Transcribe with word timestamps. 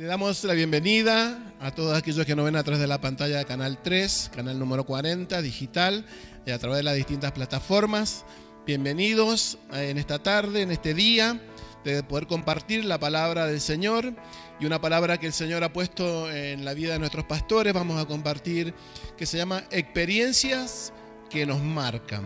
Le 0.00 0.06
damos 0.06 0.44
la 0.44 0.54
bienvenida 0.54 1.52
a 1.60 1.74
todos 1.74 1.94
aquellos 1.94 2.24
que 2.24 2.34
nos 2.34 2.46
ven 2.46 2.56
a 2.56 2.62
través 2.62 2.80
de 2.80 2.86
la 2.86 3.02
pantalla 3.02 3.36
de 3.36 3.44
Canal 3.44 3.82
3, 3.82 4.30
canal 4.34 4.58
número 4.58 4.86
40, 4.86 5.42
digital, 5.42 6.06
y 6.46 6.52
a 6.52 6.58
través 6.58 6.78
de 6.78 6.84
las 6.84 6.94
distintas 6.94 7.32
plataformas. 7.32 8.24
Bienvenidos 8.66 9.58
en 9.74 9.98
esta 9.98 10.18
tarde, 10.18 10.62
en 10.62 10.70
este 10.70 10.94
día, 10.94 11.38
de 11.84 12.02
poder 12.02 12.26
compartir 12.26 12.86
la 12.86 12.98
palabra 12.98 13.44
del 13.44 13.60
Señor 13.60 14.14
y 14.58 14.64
una 14.64 14.80
palabra 14.80 15.18
que 15.18 15.26
el 15.26 15.34
Señor 15.34 15.64
ha 15.64 15.72
puesto 15.74 16.30
en 16.30 16.64
la 16.64 16.72
vida 16.72 16.94
de 16.94 16.98
nuestros 16.98 17.26
pastores. 17.26 17.74
Vamos 17.74 18.00
a 18.02 18.06
compartir 18.06 18.72
que 19.18 19.26
se 19.26 19.36
llama 19.36 19.64
experiencias 19.70 20.94
que 21.28 21.44
nos 21.44 21.60
marcan. 21.60 22.24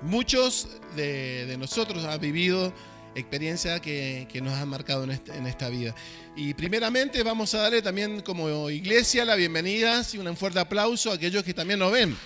Muchos 0.00 0.66
de, 0.96 1.54
nosotros 1.58 2.06
han 2.06 2.18
vivido 2.20 2.72
experiencias 3.14 3.80
que, 3.80 4.40
nos 4.42 4.54
han 4.54 4.68
marcado 4.68 5.04
este, 5.10 5.34
en, 5.36 5.46
esta 5.46 5.68
vida. 5.68 5.94
Y 6.36 6.54
primeramente 6.54 7.22
vamos 7.22 7.54
a 7.54 7.58
darle 7.62 7.82
también 7.82 8.20
como 8.20 8.70
iglesia 8.70 9.24
la 9.24 9.34
bienvenida 9.36 10.02
y 10.12 10.18
un 10.18 10.36
fuerte 10.36 10.58
aplauso 10.58 11.10
a 11.10 11.14
aquellos 11.14 11.44
que 11.44 11.54
también 11.54 11.78
nos 11.78 11.92
ven. 11.92 12.16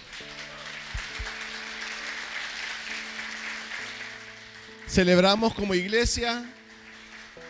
Celebramos 4.86 5.54
como 5.54 5.74
iglesia 5.74 6.44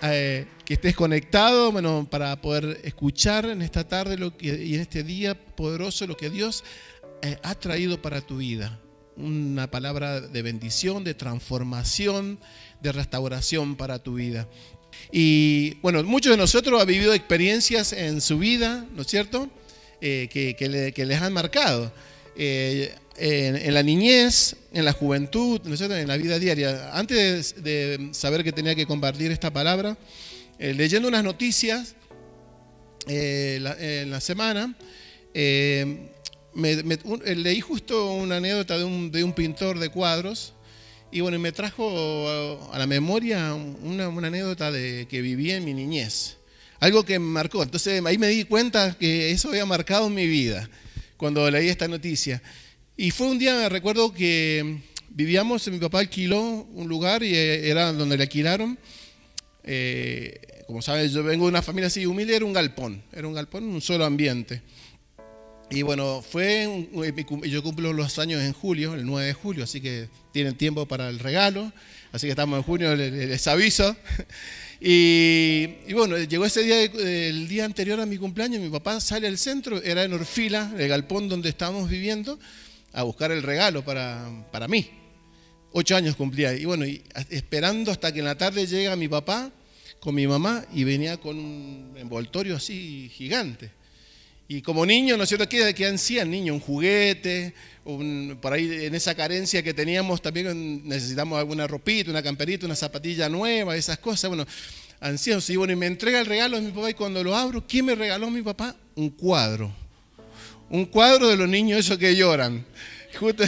eh, 0.03 0.47
que 0.65 0.75
estés 0.75 0.95
conectado, 0.95 1.73
para 2.09 2.41
poder 2.41 2.81
escuchar 2.85 3.45
en 3.47 3.61
esta 3.61 3.87
tarde 3.87 4.17
lo 4.17 4.37
que, 4.37 4.47
y 4.47 4.75
en 4.75 4.81
este 4.81 5.03
día 5.03 5.35
poderoso 5.35 6.07
lo 6.07 6.17
que 6.17 6.31
Dios 6.31 6.65
eh, 7.23 7.39
ha 7.43 7.55
traído 7.55 8.01
para 8.01 8.21
tu 8.23 8.39
vida 8.39 8.81
una 9.17 9.71
palabra 9.71 10.21
de 10.21 10.43
bendición, 10.43 11.05
de 11.05 11.15
transformación, 11.15 12.39
de 12.83 12.93
restauración 12.93 13.77
para 13.77 13.99
tu 13.99 14.15
vida. 14.15 14.49
Y 15.13 15.75
bueno, 15.83 16.03
muchos 16.03 16.31
de 16.31 16.37
nosotros 16.37 16.81
han 16.81 16.87
vivido 16.87 17.15
experiencias 17.15 17.93
en 17.93 18.21
su 18.21 18.39
vida, 18.39 18.87
¿no 18.95 19.03
es 19.03 19.09
cierto? 19.09 19.49
Eh, 20.01 20.29
que, 20.31 21.05
les 21.07 21.23
han 21.23 21.33
marcado. 21.33 21.93
Eh, 22.37 22.95
en, 23.17 23.73
la 23.73 23.83
niñez, 23.83 24.57
en 24.73 24.85
la 24.85 24.93
juventud, 24.93 25.61
¿no 25.65 25.75
es 25.75 25.79
cierto? 25.79 25.97
en 25.97 26.09
la 26.09 26.17
vida 26.17 26.39
diaria. 26.39 26.91
Antes 26.93 27.63
de, 27.63 28.09
saber 28.13 28.43
que 28.43 28.53
tenía 28.53 28.75
que 28.75 28.87
compartir 28.87 29.31
esta 29.31 29.53
palabra, 29.53 29.97
eh, 30.59 30.75
leyendo 30.75 31.09
unas 31.09 31.25
noticias 31.25 31.95
en 33.07 34.11
la 34.11 34.21
semana, 34.21 34.75
leí 36.55 37.61
justo 37.61 38.13
una 38.13 38.37
anécdota 38.37 38.79
de 38.79 38.85
un, 38.85 39.33
pintor 39.33 39.79
de 39.79 39.89
cuadros 39.89 40.55
y 41.11 41.21
bueno, 41.21 41.39
me 41.39 41.53
trajo 41.53 42.71
a 42.73 42.79
la 42.79 42.87
memoria 42.87 43.55
una, 43.55 44.07
anécdota 44.07 44.73
de 44.73 45.07
que 45.09 45.21
viví 45.21 45.51
en 45.51 45.65
mi 45.65 45.75
niñez. 45.75 46.39
Algo 46.81 47.05
que 47.05 47.19
me 47.19 47.27
marcó. 47.27 47.63
Entonces 47.63 48.05
ahí 48.05 48.19
me 48.19 48.29
di 48.29 48.45
cuenta 48.45 48.97
que 48.99 49.31
eso 49.31 49.49
había 49.49 49.65
marcado 49.65 50.11
mi 50.11 50.27
vida 50.27 50.69
cuando 51.17 51.49
leí 51.51 51.69
esta 51.69 51.89
noticia. 51.89 52.43
Y 52.97 53.11
fue 53.11 53.29
un 53.29 53.39
día, 53.39 53.55
me 53.55 53.69
recuerdo 53.69 54.13
que 54.13 54.81
vivíamos, 55.09 55.67
mi 55.69 55.79
papá 55.79 56.01
alquiló 56.01 56.41
un 56.43 56.89
lugar 56.89 57.23
y 57.23 57.35
eh, 57.35 57.71
era 57.71 57.93
donde 57.93 58.17
le 58.17 58.25
alquilaron. 58.25 58.79
Eh, 59.63 60.41
como 60.67 60.83
sabes, 60.83 61.13
yo 61.13 61.23
vengo 61.23 61.45
de 61.45 61.51
una 61.51 61.63
familia 61.63 61.87
así 61.87 62.07
humilde, 62.07 62.37
era 62.37 62.45
un 62.45 62.53
galpón, 62.53 63.03
era 63.13 63.27
un 63.27 63.35
galpón, 63.35 63.65
un 63.65 63.81
solo 63.81 64.05
ambiente. 64.05 64.63
Y 65.71 65.83
bueno, 65.83 66.23
fue 66.23 66.89
yo 67.45 67.63
cumplo 67.63 67.93
los 67.93 68.19
años 68.19 68.43
en 68.43 68.53
julio, 68.53 68.95
el 68.95 69.07
9 69.07 69.27
de 69.27 69.33
julio, 69.33 69.65
así 69.65 69.81
que 69.81 70.09
tienen 70.33 70.57
tiempo 70.57 70.87
para 70.87 71.09
el 71.09 71.19
regalo. 71.19 71.73
Así 72.13 72.27
que 72.27 72.31
estamos 72.31 72.59
en 72.59 72.63
junio, 72.63 72.95
les, 72.95 73.47
aviso. 73.49 73.97
Y, 74.87 75.95
bueno, 75.95 76.19
llegó 76.19 76.45
ese 76.45 76.63
día, 76.63 76.83
el 76.83 77.49
día 77.49 77.65
anterior 77.65 77.99
a 78.01 78.07
mi 78.07 78.19
cumpleaños, 78.19 78.61
mi 78.61 78.69
papá 78.69 79.01
sale 79.01 79.27
al 79.27 79.39
centro, 79.39 79.81
era 79.83 80.05
en 80.05 80.13
Orfila, 80.13 80.75
el 80.77 80.89
galpón 80.89 81.27
donde 81.27 81.49
estábamos 81.49 81.89
viviendo, 81.89 82.39
a 82.93 83.03
buscar 83.05 83.33
el 83.33 83.43
regalo 83.43 83.83
para, 83.83 84.29
para 84.53 84.69
mí. 84.69 84.91
Ocho 85.73 85.97
años 85.97 86.17
cumplía. 86.17 86.53
Y 86.53 86.67
bueno, 86.67 86.85
esperando 87.31 87.93
hasta 87.93 88.13
que 88.13 88.19
en 88.19 88.27
la 88.27 88.37
tarde 88.37 88.67
llega 88.67 88.95
mi 88.95 89.09
papá 89.09 89.51
con 90.01 90.15
mi 90.15 90.27
mamá 90.27 90.67
y 90.75 90.85
venía 90.85 91.17
con 91.17 91.39
un 91.39 91.95
envoltorio 91.97 92.57
así 92.57 93.11
gigante. 93.15 93.71
Y 94.47 94.61
como 94.61 94.85
niño, 94.85 95.17
¿no 95.17 95.23
es 95.23 95.29
cierto? 95.29 95.49
¿Qué, 95.49 95.75
qué 95.75 95.87
ansían 95.87 96.31
niño? 96.31 96.53
Un 96.53 96.61
juguete, 96.61 97.55
por 98.41 98.53
ahí 98.53 98.85
en 98.85 98.95
esa 98.95 99.15
carencia 99.15 99.63
que 99.63 99.73
teníamos 99.73 100.21
también 100.21 100.87
necesitamos 100.87 101.39
alguna 101.39 101.67
ropita, 101.67 102.11
una 102.11 102.23
camperita, 102.23 102.67
una 102.67 102.77
zapatilla 102.77 103.29
nueva, 103.29 103.77
esas 103.77 103.99
cosas. 103.99 104.29
Bueno, 104.29 104.47
ancianos. 105.01 105.49
Y 105.51 105.57
bueno, 105.57 105.73
y 105.73 105.77
me 105.77 105.87
entrega 105.87 106.21
el 106.21 106.27
regalo 106.27 106.57
de 106.57 106.63
mi 106.63 106.73
papá 106.73 106.91
y 106.91 106.95
cuando 106.95 107.25
lo 107.25 107.35
abro, 107.35 107.65
¿quién 107.67 107.87
me 107.87 107.95
regaló 107.95 108.31
mi 108.31 108.43
papá? 108.43 108.77
Un 108.95 109.11
cuadro. 109.11 109.73
Un 110.69 110.87
cuadro 110.87 111.29
de 111.29 111.37
los 111.37 111.49
niños 111.49 111.81
esos 111.81 111.99
que 111.99 112.15
lloran. 112.15 112.65
Justo, 113.19 113.45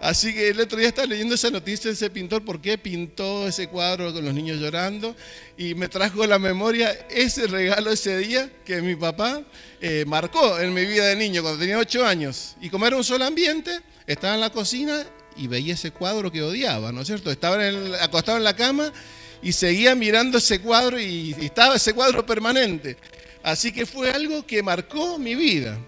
Así 0.00 0.32
que 0.32 0.48
el 0.48 0.60
otro 0.60 0.78
día 0.78 0.88
estaba 0.88 1.06
leyendo 1.06 1.34
esa 1.34 1.50
noticia 1.50 1.90
de 1.90 1.94
ese 1.94 2.08
pintor, 2.08 2.42
por 2.42 2.60
qué 2.60 2.78
pintó 2.78 3.46
ese 3.46 3.68
cuadro 3.68 4.14
con 4.14 4.24
los 4.24 4.32
niños 4.32 4.58
llorando, 4.58 5.14
y 5.58 5.74
me 5.74 5.88
trajo 5.88 6.22
a 6.22 6.26
la 6.26 6.38
memoria 6.38 6.90
ese 7.10 7.46
regalo 7.46 7.92
ese 7.92 8.16
día 8.16 8.50
que 8.64 8.80
mi 8.80 8.96
papá 8.96 9.42
eh, 9.80 10.04
marcó 10.06 10.58
en 10.58 10.72
mi 10.72 10.86
vida 10.86 11.06
de 11.06 11.16
niño 11.16 11.42
cuando 11.42 11.60
tenía 11.60 11.78
ocho 11.78 12.06
años. 12.06 12.56
Y 12.62 12.70
como 12.70 12.86
era 12.86 12.96
un 12.96 13.04
solo 13.04 13.26
ambiente, 13.26 13.78
estaba 14.06 14.34
en 14.34 14.40
la 14.40 14.50
cocina 14.50 15.04
y 15.36 15.48
veía 15.48 15.74
ese 15.74 15.90
cuadro 15.90 16.32
que 16.32 16.42
odiaba, 16.42 16.92
¿no 16.92 17.02
es 17.02 17.06
cierto? 17.06 17.30
Estaba 17.30 17.58
acostado 18.00 18.38
en 18.38 18.44
la 18.44 18.56
cama 18.56 18.90
y 19.42 19.52
seguía 19.52 19.94
mirando 19.94 20.38
ese 20.38 20.60
cuadro 20.60 20.98
y 20.98 21.36
estaba 21.40 21.76
ese 21.76 21.92
cuadro 21.92 22.24
permanente. 22.24 22.96
Así 23.42 23.70
que 23.70 23.84
fue 23.84 24.10
algo 24.10 24.46
que 24.46 24.62
marcó 24.62 25.18
mi 25.18 25.34
vida. 25.34 25.78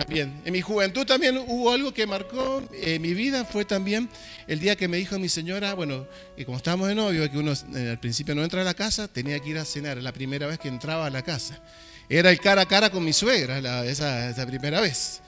También. 0.00 0.40
En 0.46 0.52
mi 0.54 0.62
juventud 0.62 1.04
también 1.04 1.36
hubo 1.36 1.70
algo 1.70 1.92
que 1.92 2.06
marcó 2.06 2.62
eh, 2.72 2.98
mi 2.98 3.12
vida, 3.12 3.44
fue 3.44 3.66
también 3.66 4.08
el 4.46 4.58
día 4.58 4.74
que 4.74 4.88
me 4.88 4.96
dijo 4.96 5.18
mi 5.18 5.28
señora, 5.28 5.74
bueno, 5.74 6.06
y 6.38 6.46
como 6.46 6.56
estábamos 6.56 6.88
de 6.88 6.94
novio, 6.94 7.30
que 7.30 7.36
uno 7.36 7.52
eh, 7.52 7.90
al 7.90 8.00
principio 8.00 8.34
no 8.34 8.42
entra 8.42 8.62
a 8.62 8.64
la 8.64 8.72
casa, 8.72 9.08
tenía 9.08 9.38
que 9.40 9.50
ir 9.50 9.58
a 9.58 9.64
cenar, 9.66 9.98
la 9.98 10.12
primera 10.12 10.46
vez 10.46 10.58
que 10.58 10.68
entraba 10.68 11.04
a 11.04 11.10
la 11.10 11.20
casa. 11.20 11.62
Era 12.08 12.30
el 12.30 12.40
cara 12.40 12.62
a 12.62 12.66
cara 12.66 12.88
con 12.88 13.04
mi 13.04 13.12
suegra, 13.12 13.84
esa, 13.84 14.46
primera 14.46 14.80
vez. 14.80 15.20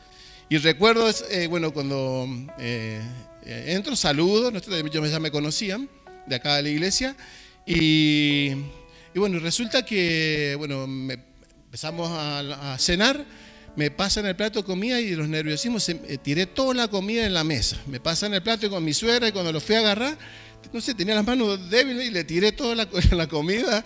Y 0.48 0.56
recuerdo, 0.56 1.10
eh, 1.30 1.48
bueno, 1.48 1.74
cuando 1.74 2.26
entro, 3.44 3.94
saludo, 3.94 4.50
yo 4.90 5.06
ya 5.06 5.20
me 5.20 5.30
conocían, 5.30 5.86
de 6.26 6.34
acá 6.34 6.56
de 6.56 6.62
la 6.62 6.68
iglesia, 6.70 7.14
y, 7.66 8.54
bueno, 9.14 9.38
resulta 9.38 9.84
que, 9.84 10.54
bueno, 10.56 10.84
empezamos 10.84 12.10
a 12.10 12.76
cenar, 12.78 13.22
me 13.76 13.90
pasan 13.90 14.26
el 14.26 14.36
plato 14.36 14.60
de 14.60 14.64
comida 14.64 15.00
y 15.00 15.14
los 15.14 15.28
nerviosismos, 15.28 15.88
eh, 15.88 16.18
tiré 16.22 16.46
toda 16.46 16.74
la 16.74 16.88
comida 16.88 17.24
en 17.26 17.34
la 17.34 17.44
mesa. 17.44 17.80
Me 17.86 18.00
pasan 18.00 18.34
el 18.34 18.42
plato 18.42 18.68
con 18.68 18.84
mi 18.84 18.92
suegra 18.92 19.28
y 19.28 19.32
cuando 19.32 19.52
lo 19.52 19.60
fui 19.60 19.76
a 19.76 19.78
agarrar, 19.78 20.18
no 20.72 20.80
sé, 20.80 20.94
tenía 20.94 21.14
las 21.14 21.26
manos 21.26 21.70
débiles 21.70 22.06
y 22.06 22.10
le 22.10 22.24
tiré 22.24 22.52
toda 22.52 22.74
la, 22.74 22.86
comida 23.28 23.84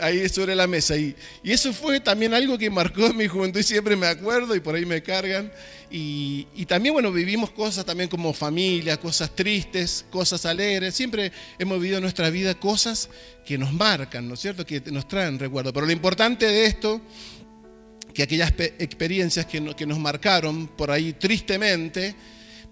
ahí 0.00 0.28
sobre 0.28 0.54
la 0.56 0.66
mesa. 0.66 0.96
Y, 0.96 1.14
y, 1.42 1.52
eso 1.52 1.72
fue 1.72 2.00
también 2.00 2.34
algo 2.34 2.56
que 2.58 2.70
marcó 2.70 3.12
mi 3.12 3.28
juventud 3.28 3.60
y 3.60 3.62
siempre 3.62 3.96
me 3.96 4.06
acuerdo 4.06 4.54
y 4.56 4.60
por 4.60 4.74
ahí 4.74 4.86
me 4.86 5.02
cargan. 5.02 5.52
Y, 5.90 6.46
y, 6.54 6.66
también, 6.66 6.94
bueno, 6.94 7.12
vivimos 7.12 7.50
cosas 7.50 7.84
también 7.84 8.08
como 8.08 8.32
familia, 8.32 8.96
cosas 8.98 9.30
tristes, 9.34 10.04
cosas 10.10 10.46
alegres. 10.46 10.94
Siempre 10.94 11.30
hemos 11.58 11.78
vivido 11.78 11.98
en 11.98 12.02
nuestra 12.02 12.30
vida 12.30 12.54
cosas 12.54 13.08
que 13.44 13.58
nos 13.58 13.72
marcan, 13.72 14.26
¿no 14.26 14.34
es 14.34 14.40
cierto? 14.40 14.64
Que 14.64 14.80
nos 14.90 15.06
traen 15.06 15.38
recuerdo. 15.38 15.72
Pero 15.72 15.86
lo 15.86 15.92
importante 15.92 16.46
de 16.46 16.66
esto 16.66 17.00
que 18.14 18.22
aquellas 18.22 18.52
experiencias 18.78 19.46
que, 19.46 19.60
nos 19.60 19.98
marcaron 19.98 20.68
por 20.68 20.90
ahí 20.90 21.12
tristemente, 21.12 22.14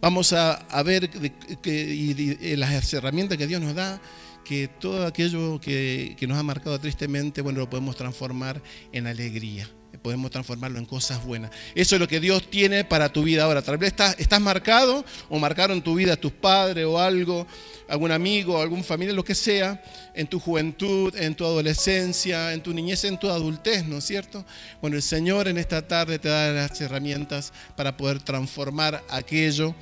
vamos 0.01 0.33
a, 0.33 0.83
ver 0.85 1.09
que, 1.09 2.55
las 2.57 2.93
herramientas 2.93 3.39
que 3.39 3.47
Dios 3.47 3.61
nos 3.61 3.75
da, 3.75 4.01
que 4.45 4.69
todo 4.69 5.07
aquello 5.07 5.61
que, 5.61 6.17
que 6.19 6.27
nos 6.27 6.39
ha 6.39 6.43
marcado 6.43 6.79
tristemente, 6.79 7.41
bueno, 7.41 7.61
lo 7.61 7.71
podemos 7.71 7.97
transformar 7.97 8.63
en 8.93 9.07
alegría 9.07 9.69
podemos 9.99 10.31
transformarlo 10.31 10.79
en 10.79 10.87
cosas 10.87 11.25
buenas. 11.25 11.51
Eso 11.75 11.97
es 11.97 12.01
lo 12.01 12.09
que 12.09 12.21
Dios 12.21 12.49
tiene 12.51 12.85
para 12.85 13.13
tu 13.13 13.23
vida 13.23 13.45
ahora. 13.45 13.63
Tal 13.63 13.79
vez 13.79 13.95
estás, 14.19 14.41
marcado 14.41 15.05
o 15.29 15.39
marcaron 15.39 15.83
tu 15.83 15.95
vida 15.95 16.17
tus 16.17 16.33
padres 16.33 16.87
o 16.87 16.99
algo, 16.99 17.47
algún 17.89 18.13
amigo, 18.13 18.61
algún 18.61 18.83
familiar, 18.85 19.15
lo 19.15 19.25
que 19.25 19.35
sea, 19.35 19.83
en 20.15 20.27
tu 20.27 20.41
juventud, 20.41 21.15
en 21.17 21.35
tu 21.35 21.45
adolescencia, 21.45 22.53
en 22.53 22.63
tu 22.63 22.73
niñez, 22.73 23.05
en 23.05 23.19
tu 23.19 23.29
adultez, 23.29 23.85
¿no 23.85 23.99
es 23.99 24.05
cierto? 24.05 24.45
Bueno, 24.81 24.97
el 24.97 25.03
Señor 25.03 25.49
en 25.49 25.59
esta 25.59 25.87
tarde 25.87 26.19
te 26.19 26.29
da 26.29 26.51
las 26.53 26.81
herramientas 26.81 27.53
para 27.77 27.97
poder 27.97 28.23
transformar 28.23 29.03
aquello 29.11 29.75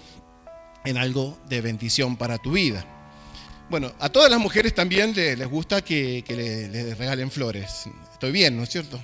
en 0.84 0.96
algo 0.96 1.38
de 1.48 1.60
bendición 1.60 2.16
para 2.16 2.38
tu 2.38 2.52
vida. 2.52 2.84
Bueno, 3.70 3.92
a 3.98 4.08
todas 4.08 4.30
las 4.30 4.40
mujeres 4.40 4.74
también 4.74 5.14
les, 5.14 5.46
gusta 5.46 5.82
que, 5.82 6.24
les 6.26 6.96
regalen 6.96 7.30
flores. 7.30 7.84
Estoy 8.12 8.32
bien, 8.32 8.56
¿no 8.56 8.62
es 8.62 8.70
cierto? 8.70 8.98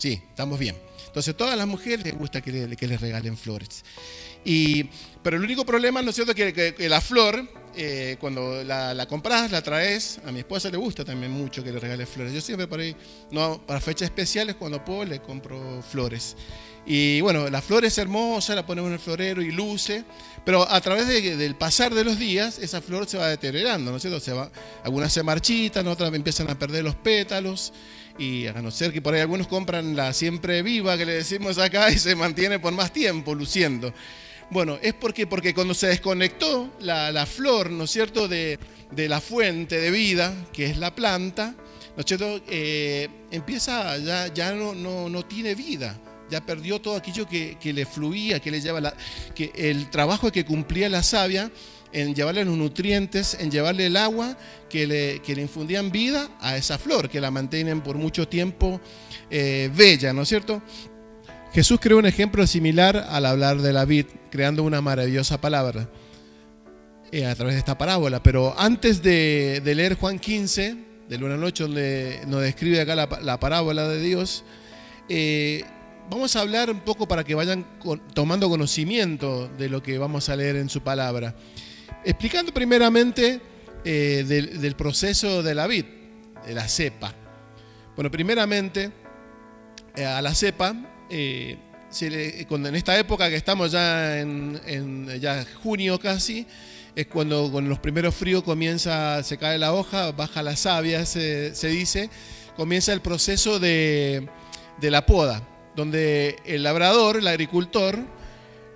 Sí, 0.00 0.18
estamos 0.30 0.58
bien. 0.58 0.74
Entonces, 1.08 1.36
todas 1.36 1.58
las 1.58 1.66
mujeres 1.66 2.02
les 2.02 2.16
gusta 2.16 2.40
que, 2.40 2.50
les 2.50 3.00
regalen 3.02 3.36
flores. 3.36 3.84
Y, 4.46 4.84
pero 5.22 5.36
el 5.36 5.44
único 5.44 5.66
problema, 5.66 6.00
¿no 6.00 6.08
es 6.08 6.16
cierto?, 6.16 6.34
que, 6.34 6.54
que, 6.54 6.88
la 6.88 7.02
flor, 7.02 7.46
eh, 7.76 8.16
cuando 8.18 8.64
la, 8.64 9.06
compras, 9.06 9.50
la 9.50 9.60
traes, 9.60 10.18
a 10.24 10.32
mi 10.32 10.38
esposa 10.38 10.70
le 10.70 10.78
gusta 10.78 11.04
también 11.04 11.30
mucho 11.30 11.62
que 11.62 11.70
le 11.70 11.78
regales 11.78 12.08
flores. 12.08 12.32
Yo 12.32 12.40
siempre 12.40 12.66
por 12.66 12.80
ahí, 12.80 12.96
no, 13.30 13.60
para 13.66 13.78
fechas 13.78 14.06
especiales, 14.06 14.56
cuando 14.56 14.82
puedo, 14.82 15.04
le 15.04 15.20
compro 15.20 15.82
flores. 15.82 16.34
Y 16.86 17.20
bueno, 17.20 17.50
la 17.50 17.60
flor 17.60 17.84
es 17.84 17.98
hermosa, 17.98 18.54
la 18.54 18.64
ponemos 18.64 18.88
en 18.88 18.94
el 18.94 19.00
florero 19.00 19.42
y 19.42 19.52
luce, 19.52 20.02
pero 20.46 20.66
a 20.66 20.80
través 20.80 21.08
de, 21.08 21.36
del 21.36 21.56
pasar 21.56 21.94
de 21.94 22.04
los 22.04 22.18
días, 22.18 22.58
esa 22.58 22.80
flor 22.80 23.06
se 23.06 23.18
va 23.18 23.28
deteriorando, 23.28 23.90
¿no 23.90 23.98
es 23.98 24.02
cierto? 24.02 24.18
Se 24.18 24.32
va, 24.32 24.50
algunas 24.82 25.12
se 25.12 25.22
marchitan, 25.22 25.86
otras 25.88 26.10
empiezan 26.14 26.48
a 26.48 26.58
perder 26.58 26.84
los 26.84 26.94
pétalos, 26.94 27.74
y 28.20 28.46
a 28.46 28.52
no 28.52 28.70
ser 28.70 28.92
que 28.92 29.00
por 29.00 29.14
ahí 29.14 29.20
algunos 29.22 29.48
compran 29.48 29.96
la 29.96 30.12
siempre 30.12 30.62
viva 30.62 30.98
que 30.98 31.06
le 31.06 31.14
decimos 31.14 31.56
acá 31.56 31.90
y 31.90 31.98
se 31.98 32.14
mantiene 32.14 32.58
por 32.58 32.72
más 32.74 32.92
tiempo 32.92 33.34
luciendo. 33.34 33.94
Bueno, 34.50 34.78
es 34.82 34.92
porque, 34.92 35.26
porque 35.26 35.54
cuando 35.54 35.72
se 35.72 35.86
desconectó 35.86 36.70
la, 36.80 37.10
la 37.12 37.24
flor, 37.24 37.70
¿no 37.70 37.84
es 37.84 37.90
cierto?, 37.90 38.28
de, 38.28 38.58
de, 38.90 39.08
la 39.08 39.20
fuente 39.20 39.80
de 39.80 39.90
vida, 39.90 40.34
que 40.52 40.66
es 40.66 40.76
la 40.76 40.94
planta, 40.94 41.54
¿no 41.96 42.00
es 42.00 42.06
cierto?, 42.06 42.42
eh, 42.48 43.08
empieza, 43.30 43.96
ya, 43.96 44.26
ya 44.26 44.52
no, 44.52 44.74
no, 44.74 45.08
no 45.08 45.24
tiene 45.24 45.54
vida 45.54 45.98
ya 46.30 46.40
perdió 46.40 46.80
todo 46.80 46.96
aquello 46.96 47.26
que, 47.26 47.56
le 47.62 47.86
fluía, 47.86 48.40
que 48.40 48.50
le 48.50 48.60
lleva 48.60 48.80
la, 48.80 48.94
el 49.36 49.90
trabajo 49.90 50.30
que 50.30 50.44
cumplía 50.44 50.88
la 50.88 51.02
savia 51.02 51.50
en 51.92 52.14
llevarle 52.14 52.44
los 52.44 52.56
nutrientes, 52.56 53.36
en 53.40 53.50
llevarle 53.50 53.86
el 53.86 53.96
agua 53.96 54.36
que 54.68 54.86
le, 54.86 55.20
que 55.20 55.34
le 55.34 55.42
infundían 55.42 55.90
vida 55.90 56.28
a 56.40 56.56
esa 56.56 56.78
flor, 56.78 57.08
que 57.08 57.20
la 57.20 57.30
mantienen 57.30 57.80
por 57.80 57.96
mucho 57.96 58.28
tiempo 58.28 58.80
eh, 59.30 59.70
bella, 59.74 60.12
¿no 60.12 60.22
es 60.22 60.28
cierto? 60.28 60.62
Jesús 61.52 61.80
creó 61.80 61.98
un 61.98 62.06
ejemplo 62.06 62.46
similar 62.46 63.08
al 63.08 63.26
hablar 63.26 63.60
de 63.60 63.72
la 63.72 63.84
vid, 63.84 64.06
creando 64.30 64.62
una 64.62 64.80
maravillosa 64.80 65.40
palabra 65.40 65.88
eh, 67.10 67.26
a 67.26 67.34
través 67.34 67.54
de 67.54 67.58
esta 67.58 67.76
parábola. 67.76 68.22
Pero 68.22 68.54
antes 68.56 69.02
de, 69.02 69.60
leer 69.64 69.96
Juan 69.96 70.20
15, 70.20 70.76
del 71.08 71.24
1 71.24 71.34
al 71.34 71.42
8, 71.42 71.64
donde 71.64 72.20
nos 72.28 72.42
describe 72.42 72.80
acá 72.80 72.94
la, 72.94 73.08
la 73.20 73.40
parábola 73.40 73.88
de 73.88 74.00
Dios, 74.00 74.44
eh, 75.08 75.64
vamos 76.10 76.34
a 76.34 76.40
hablar 76.40 76.70
un 76.70 76.80
poco 76.80 77.06
para 77.06 77.22
que 77.22 77.34
vayan 77.34 77.64
tomando 78.12 78.48
conocimiento 78.48 79.48
de 79.56 79.68
lo 79.68 79.80
que 79.80 79.96
vamos 79.96 80.28
a 80.28 80.36
leer 80.36 80.56
en 80.56 80.68
su 80.68 80.82
palabra. 80.82 81.36
Explicando 82.04 82.52
primeramente 82.52 83.40
eh, 83.84 84.24
del, 84.26 84.74
proceso 84.74 85.42
de 85.42 85.54
la 85.54 85.68
vid, 85.68 85.84
de 86.46 86.54
la 86.54 86.66
cepa. 86.68 87.14
Bueno, 87.94 88.10
primeramente, 88.10 88.90
eh, 89.94 90.04
a 90.04 90.20
la 90.20 90.34
cepa, 90.34 90.74
eh, 91.08 91.56
en 92.00 92.74
esta 92.74 92.98
época 92.98 93.28
que 93.28 93.36
estamos 93.36 93.70
ya 93.70 94.20
en, 94.20 94.60
en 94.66 95.20
ya 95.20 95.44
junio 95.62 95.98
casi, 95.98 96.46
es 96.96 97.06
cuando 97.06 97.52
con 97.52 97.68
los 97.68 97.78
primeros 97.78 98.16
fríos 98.16 98.42
comienza, 98.42 99.22
se 99.22 99.38
cae 99.38 99.58
la 99.58 99.72
hoja, 99.72 100.10
baja 100.10 100.42
la 100.42 100.56
savia, 100.56 101.06
se, 101.06 101.54
se 101.54 101.68
dice, 101.68 102.10
comienza 102.56 102.92
el 102.92 103.00
proceso 103.00 103.60
de, 103.60 104.28
de 104.80 104.90
la 104.90 105.06
poda 105.06 105.46
donde 105.76 106.36
el 106.44 106.62
labrador, 106.62 107.16
el 107.16 107.26
agricultor, 107.26 107.98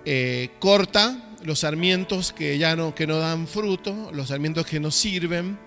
eh, 0.05 0.49
corta 0.59 1.35
los 1.43 1.59
sarmientos 1.59 2.33
que 2.33 2.57
ya 2.57 2.75
no, 2.75 2.95
que 2.95 3.07
no 3.07 3.17
dan 3.17 3.47
fruto, 3.47 4.11
los 4.13 4.29
sarmientos 4.29 4.65
que 4.65 4.79
no 4.79 4.91
sirven, 4.91 5.57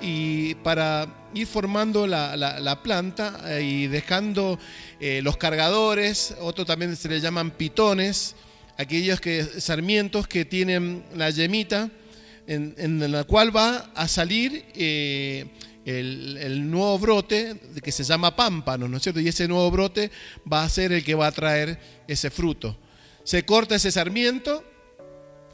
y 0.00 0.54
para 0.56 1.28
ir 1.34 1.46
formando 1.46 2.06
la, 2.06 2.36
la, 2.36 2.60
la 2.60 2.82
planta 2.82 3.40
eh, 3.46 3.62
y 3.62 3.86
dejando 3.86 4.58
eh, 4.98 5.20
los 5.22 5.36
cargadores, 5.36 6.34
otros 6.40 6.66
también 6.66 6.96
se 6.96 7.08
le 7.08 7.20
llaman 7.20 7.50
pitones, 7.50 8.34
aquellos 8.78 9.20
que, 9.20 9.44
sarmientos 9.44 10.26
que 10.26 10.44
tienen 10.44 11.04
la 11.14 11.30
yemita 11.30 11.90
en, 12.46 12.74
en 12.78 13.12
la 13.12 13.24
cual 13.24 13.54
va 13.54 13.90
a 13.94 14.08
salir 14.08 14.64
el, 15.84 16.70
nuevo 16.70 16.98
brote 16.98 17.56
que 17.82 17.92
se 17.92 18.04
llama 18.04 18.36
pámpano, 18.36 18.88
¿no 18.88 18.96
es 18.96 19.02
cierto? 19.02 19.20
Y 19.20 19.28
ese 19.28 19.48
nuevo 19.48 19.70
brote 19.70 20.10
va 20.50 20.64
a 20.64 20.68
ser 20.68 20.92
el 20.92 21.04
que 21.04 21.14
va 21.14 21.26
a 21.26 21.32
traer 21.32 21.78
ese 22.06 22.30
fruto. 22.30 22.76
Se 23.24 23.44
corta 23.44 23.74
ese 23.74 23.90
sarmiento, 23.90 24.64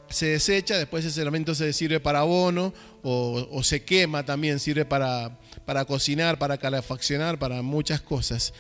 se 0.08 0.26
desecha, 0.26 0.78
después 0.78 1.04
ese 1.04 1.22
sarmiento 1.22 1.54
se 1.54 1.72
sirve 1.72 2.00
para 2.00 2.20
abono 2.20 2.72
o, 3.02 3.62
se 3.62 3.84
quema 3.84 4.24
también, 4.24 4.58
sirve 4.58 4.84
para, 4.84 5.38
para 5.64 5.84
cocinar, 5.84 6.38
para 6.38 6.58
calefaccionar, 6.58 7.38
para 7.38 7.62
muchas 7.62 8.00
cosas. 8.00 8.52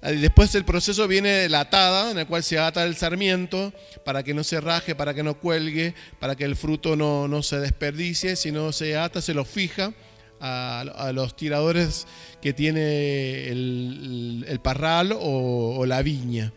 Después 0.00 0.52
el 0.56 0.64
proceso 0.64 1.06
viene 1.06 1.48
la 1.48 1.60
atada, 1.60 2.10
en 2.10 2.18
el 2.18 2.26
cual 2.26 2.42
se 2.42 2.58
ata 2.58 2.82
el 2.82 2.96
sarmiento 2.96 3.72
para 4.04 4.24
que 4.24 4.34
no 4.34 4.42
se 4.42 4.60
raje, 4.60 4.96
para 4.96 5.14
que 5.14 5.22
no 5.22 5.38
cuelgue, 5.38 5.94
para 6.18 6.34
que 6.34 6.44
el 6.44 6.56
fruto 6.56 6.96
no, 6.96 7.28
no 7.28 7.42
se 7.44 7.60
desperdicie, 7.60 8.34
sino 8.34 8.72
se 8.72 8.96
ata, 8.96 9.22
se 9.22 9.32
lo 9.32 9.44
fija 9.44 9.92
a, 10.42 11.12
los 11.14 11.36
tiradores 11.36 12.06
que 12.40 12.52
tiene 12.52 13.48
el, 13.48 14.60
parral 14.62 15.12
o, 15.12 15.76
o, 15.78 15.86
la 15.86 16.02
viña. 16.02 16.52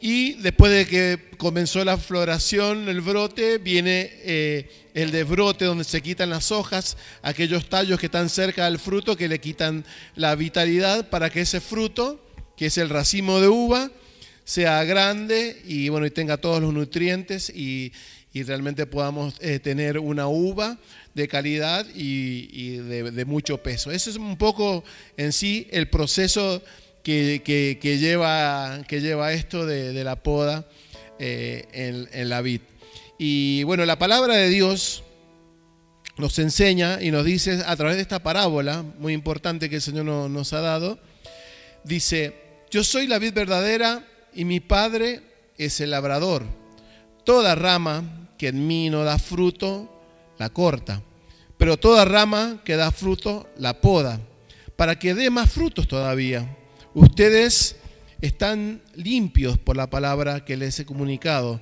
Y 0.00 0.34
después 0.34 0.72
de 0.72 0.86
que 0.86 1.36
comenzó 1.36 1.84
la 1.84 1.98
floración, 1.98 2.88
el 2.88 3.02
brote, 3.02 3.58
viene 3.58 4.10
eh, 4.22 4.70
el 4.94 5.10
desbrote 5.10 5.66
donde 5.66 5.84
se 5.84 6.00
quitan 6.00 6.30
las 6.30 6.50
hojas, 6.50 6.96
aquellos 7.22 7.68
tallos 7.68 8.00
que 8.00 8.06
están 8.06 8.30
cerca 8.30 8.64
del 8.64 8.78
fruto 8.78 9.16
que 9.16 9.28
le 9.28 9.40
quitan 9.40 9.84
la 10.16 10.34
vitalidad 10.34 11.10
para 11.10 11.28
que 11.28 11.42
ese 11.42 11.60
fruto, 11.60 12.18
que 12.56 12.66
es 12.66 12.78
el 12.78 12.88
racimo 12.88 13.40
de 13.40 13.48
uva, 13.48 13.90
sea 14.44 14.82
grande 14.84 15.60
y 15.66 15.90
bueno 15.90 16.06
y 16.06 16.10
tenga 16.10 16.38
todos 16.38 16.62
los 16.62 16.72
nutrientes 16.72 17.50
y, 17.50 17.92
y 18.32 18.42
realmente 18.42 18.86
podamos 18.86 19.34
eh, 19.40 19.58
tener 19.58 19.98
una 19.98 20.28
uva 20.28 20.78
de 21.20 21.28
calidad 21.28 21.86
y, 21.94 22.76
de, 22.76 23.24
mucho 23.24 23.58
peso. 23.58 23.90
Eso 23.90 24.10
es 24.10 24.16
un 24.16 24.36
poco 24.36 24.84
en 25.16 25.32
sí 25.32 25.68
el 25.70 25.88
proceso 25.88 26.62
que, 27.02 27.42
lleva, 27.82 28.82
que 28.88 29.00
lleva 29.00 29.32
esto 29.32 29.66
de, 29.66 30.04
la 30.04 30.16
poda 30.16 30.66
eh, 31.18 31.66
en, 31.72 32.08
en, 32.12 32.28
la 32.28 32.40
vid. 32.40 32.60
Y 33.18 33.62
bueno, 33.64 33.84
la 33.84 33.98
palabra 33.98 34.34
de 34.34 34.48
Dios 34.48 35.02
nos 36.20 36.38
enseña 36.38 37.00
y 37.00 37.10
nos 37.10 37.24
dice 37.24 37.62
a 37.66 37.76
través 37.76 37.96
de 37.96 38.02
esta 38.02 38.22
parábola 38.22 38.84
muy 38.98 39.12
importante 39.12 39.68
que 39.68 39.76
el 39.76 39.82
Señor 39.82 40.04
no, 40.04 40.28
nos 40.28 40.52
ha 40.52 40.60
dado, 40.60 40.98
dice, 41.84 42.34
yo 42.70 42.84
soy 42.84 43.06
la 43.06 43.18
vid 43.18 43.32
verdadera 43.32 44.04
y 44.34 44.44
mi 44.44 44.60
Padre 44.60 45.22
es 45.58 45.80
el 45.80 45.90
labrador. 45.90 46.44
Toda 47.24 47.54
rama 47.54 48.28
que 48.38 48.48
en 48.48 48.66
mí 48.66 48.88
no 48.90 49.04
da 49.04 49.18
fruto, 49.18 50.00
la 50.38 50.48
corta. 50.48 51.02
Pero 51.60 51.76
toda 51.76 52.06
rama 52.06 52.62
que 52.64 52.74
da 52.74 52.90
fruto, 52.90 53.46
la 53.58 53.82
poda, 53.82 54.18
para 54.76 54.98
que 54.98 55.12
dé 55.12 55.28
más 55.28 55.52
frutos 55.52 55.86
todavía. 55.86 56.56
Ustedes 56.94 57.76
están 58.22 58.80
limpios 58.94 59.58
por 59.58 59.76
la 59.76 59.90
palabra 59.90 60.42
que 60.42 60.56
les 60.56 60.80
he 60.80 60.86
comunicado. 60.86 61.60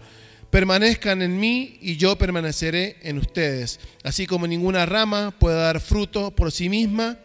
Permanezcan 0.51 1.21
en 1.21 1.41
mí 1.41 1.79
y 1.83 1.97
yo 1.97 2.17
permaneceré 2.17 2.99
en 3.03 3.19
ustedes. 3.19 3.81
Así 4.05 4.29
como 4.29 4.47
ninguna 4.47 4.87
rama 4.87 5.35
puede 5.37 5.57
dar 5.57 5.81
fruto 5.81 6.31
por 6.31 6.53
sí 6.53 6.69
misma, 6.69 7.19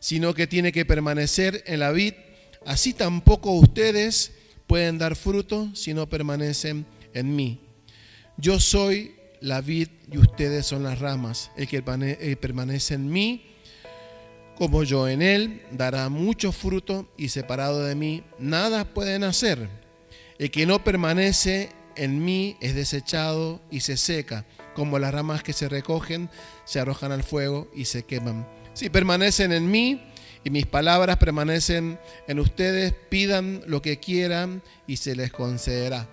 sino 0.00 0.34
que 0.34 0.48
tiene 0.48 0.72
que 0.72 0.84
permanecer 0.84 1.62
en 1.68 1.78
la 1.78 1.92
vid, 1.92 2.14
así 2.66 2.94
tampoco 2.94 3.52
ustedes 3.52 4.32
pueden 4.66 4.98
dar 4.98 5.14
fruto 5.14 5.70
si 5.76 5.94
no 5.94 6.08
permanecen 6.08 6.84
en 7.14 7.36
mí. 7.36 7.60
Yo 8.38 8.58
soy 8.58 9.21
la 9.42 9.60
vid 9.60 9.88
y 10.10 10.18
ustedes 10.18 10.64
son 10.64 10.84
las 10.84 11.00
ramas. 11.00 11.50
El 11.56 11.68
que 11.68 11.82
permanece 11.82 12.94
en 12.94 13.10
mí, 13.10 13.44
como 14.56 14.84
yo 14.84 15.08
en 15.08 15.20
él, 15.20 15.62
dará 15.72 16.08
mucho 16.08 16.52
fruto 16.52 17.12
y 17.16 17.28
separado 17.28 17.84
de 17.84 17.94
mí, 17.94 18.22
nada 18.38 18.84
pueden 18.84 19.24
hacer. 19.24 19.68
El 20.38 20.50
que 20.50 20.64
no 20.64 20.82
permanece 20.84 21.70
en 21.96 22.24
mí 22.24 22.56
es 22.60 22.74
desechado 22.74 23.60
y 23.70 23.80
se 23.80 23.96
seca, 23.96 24.46
como 24.74 24.98
las 24.98 25.12
ramas 25.12 25.42
que 25.42 25.52
se 25.52 25.68
recogen, 25.68 26.30
se 26.64 26.80
arrojan 26.80 27.12
al 27.12 27.22
fuego 27.22 27.70
y 27.74 27.84
se 27.84 28.04
queman. 28.04 28.48
Si 28.74 28.88
permanecen 28.88 29.52
en 29.52 29.70
mí 29.70 30.02
y 30.44 30.50
mis 30.50 30.66
palabras 30.66 31.16
permanecen 31.18 31.98
en 32.26 32.38
ustedes, 32.38 32.94
pidan 33.08 33.62
lo 33.66 33.82
que 33.82 33.98
quieran 33.98 34.62
y 34.86 34.96
se 34.96 35.14
les 35.14 35.32
concederá. 35.32 36.08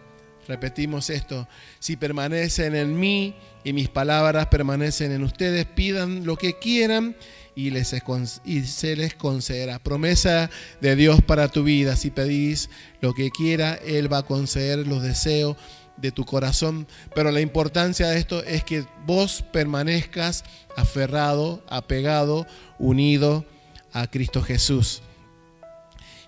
Repetimos 0.49 1.11
esto, 1.11 1.47
si 1.77 1.95
permanecen 1.95 2.73
en 2.73 2.99
mí 2.99 3.35
y 3.63 3.71
mis 3.71 3.87
palabras 3.87 4.47
permanecen 4.47 5.11
en 5.11 5.23
ustedes, 5.23 5.67
pidan 5.67 6.25
lo 6.25 6.37
que 6.37 6.57
quieran 6.57 7.15
y, 7.53 7.69
les, 7.69 7.89
se 7.89 8.95
les 8.95 9.13
concederá. 9.13 9.77
Promesa 9.77 10.49
de 10.81 10.95
Dios 10.95 11.21
para 11.21 11.49
tu 11.49 11.63
vida, 11.63 11.95
si 11.95 12.09
pedís 12.09 12.71
lo 12.99 13.13
que 13.13 13.29
quiera, 13.29 13.75
Él 13.75 14.11
va 14.11 14.17
a 14.17 14.25
conceder 14.25 14.87
los 14.87 15.03
deseos 15.03 15.55
de 15.97 16.11
tu 16.11 16.25
corazón. 16.25 16.87
Pero 17.13 17.29
la 17.29 17.41
importancia 17.41 18.07
de 18.07 18.17
esto 18.17 18.43
es 18.43 18.63
que 18.63 18.85
vos 19.05 19.43
permanezcas 19.53 20.43
aferrado, 20.75 21.63
apegado, 21.69 22.47
unido 22.79 23.45
a 23.93 24.07
Cristo 24.07 24.41
Jesús. 24.41 25.03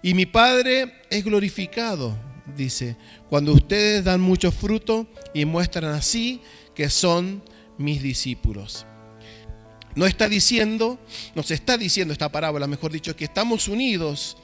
Y 0.04 0.14
mi 0.14 0.28
Padre 0.28 0.94
es 1.10 1.26
glorificado 1.26 2.16
dice, 2.56 2.98
cuando 3.30 3.54
ustedes 3.54 4.04
dan 4.04 4.22
mucho 4.22 4.52
fruto 4.52 5.08
y 5.34 5.46
muestran 5.46 5.94
así 5.94 6.42
que 6.76 6.90
son 6.90 7.44
mis 7.78 8.02
discípulos. 8.02 8.86
No 9.96 10.06
está 10.06 10.30
diciendo, 10.30 11.00
nos 11.36 11.52
está 11.52 11.78
diciendo 11.78 12.14
esta 12.14 12.32
parábola, 12.32 12.68
mejor 12.68 12.92
dicho, 12.92 13.16
que 13.16 13.26
estamos 13.26 13.68
unidos 13.68 14.38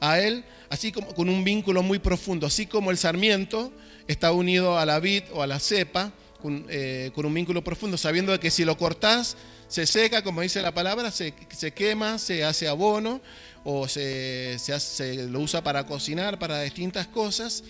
a 0.00 0.20
Él, 0.20 0.44
así 0.70 0.92
como 0.92 1.14
con 1.14 1.28
un 1.28 1.42
vínculo 1.44 1.82
muy 1.82 1.98
profundo, 1.98 2.46
así 2.46 2.66
como 2.66 2.90
el 2.90 2.98
sarmiento 2.98 3.72
está 4.06 4.32
unido 4.32 4.78
a 4.78 4.86
la 4.86 5.00
vid 5.00 5.24
o 5.32 5.42
a 5.42 5.46
la 5.46 5.58
cepa, 5.58 6.12
con, 6.40 6.66
eh, 6.68 7.10
un 7.14 7.34
vínculo 7.34 7.62
profundo, 7.62 7.96
sabiendo 7.96 8.38
que 8.38 8.50
si 8.50 8.64
lo 8.64 8.76
cortás, 8.76 9.36
se 9.72 9.86
seca, 9.86 10.20
como 10.22 10.42
dice 10.42 10.60
la 10.60 10.74
palabra, 10.74 11.10
se, 11.10 11.32
quema, 11.74 12.18
se 12.18 12.44
hace 12.44 12.68
abono 12.68 13.22
o 13.64 13.88
se, 13.88 14.58
se, 14.58 15.26
lo 15.28 15.40
usa 15.40 15.64
para 15.64 15.86
cocinar, 15.86 16.38
para 16.38 16.60
distintas 16.60 17.06
cosas. 17.06 17.64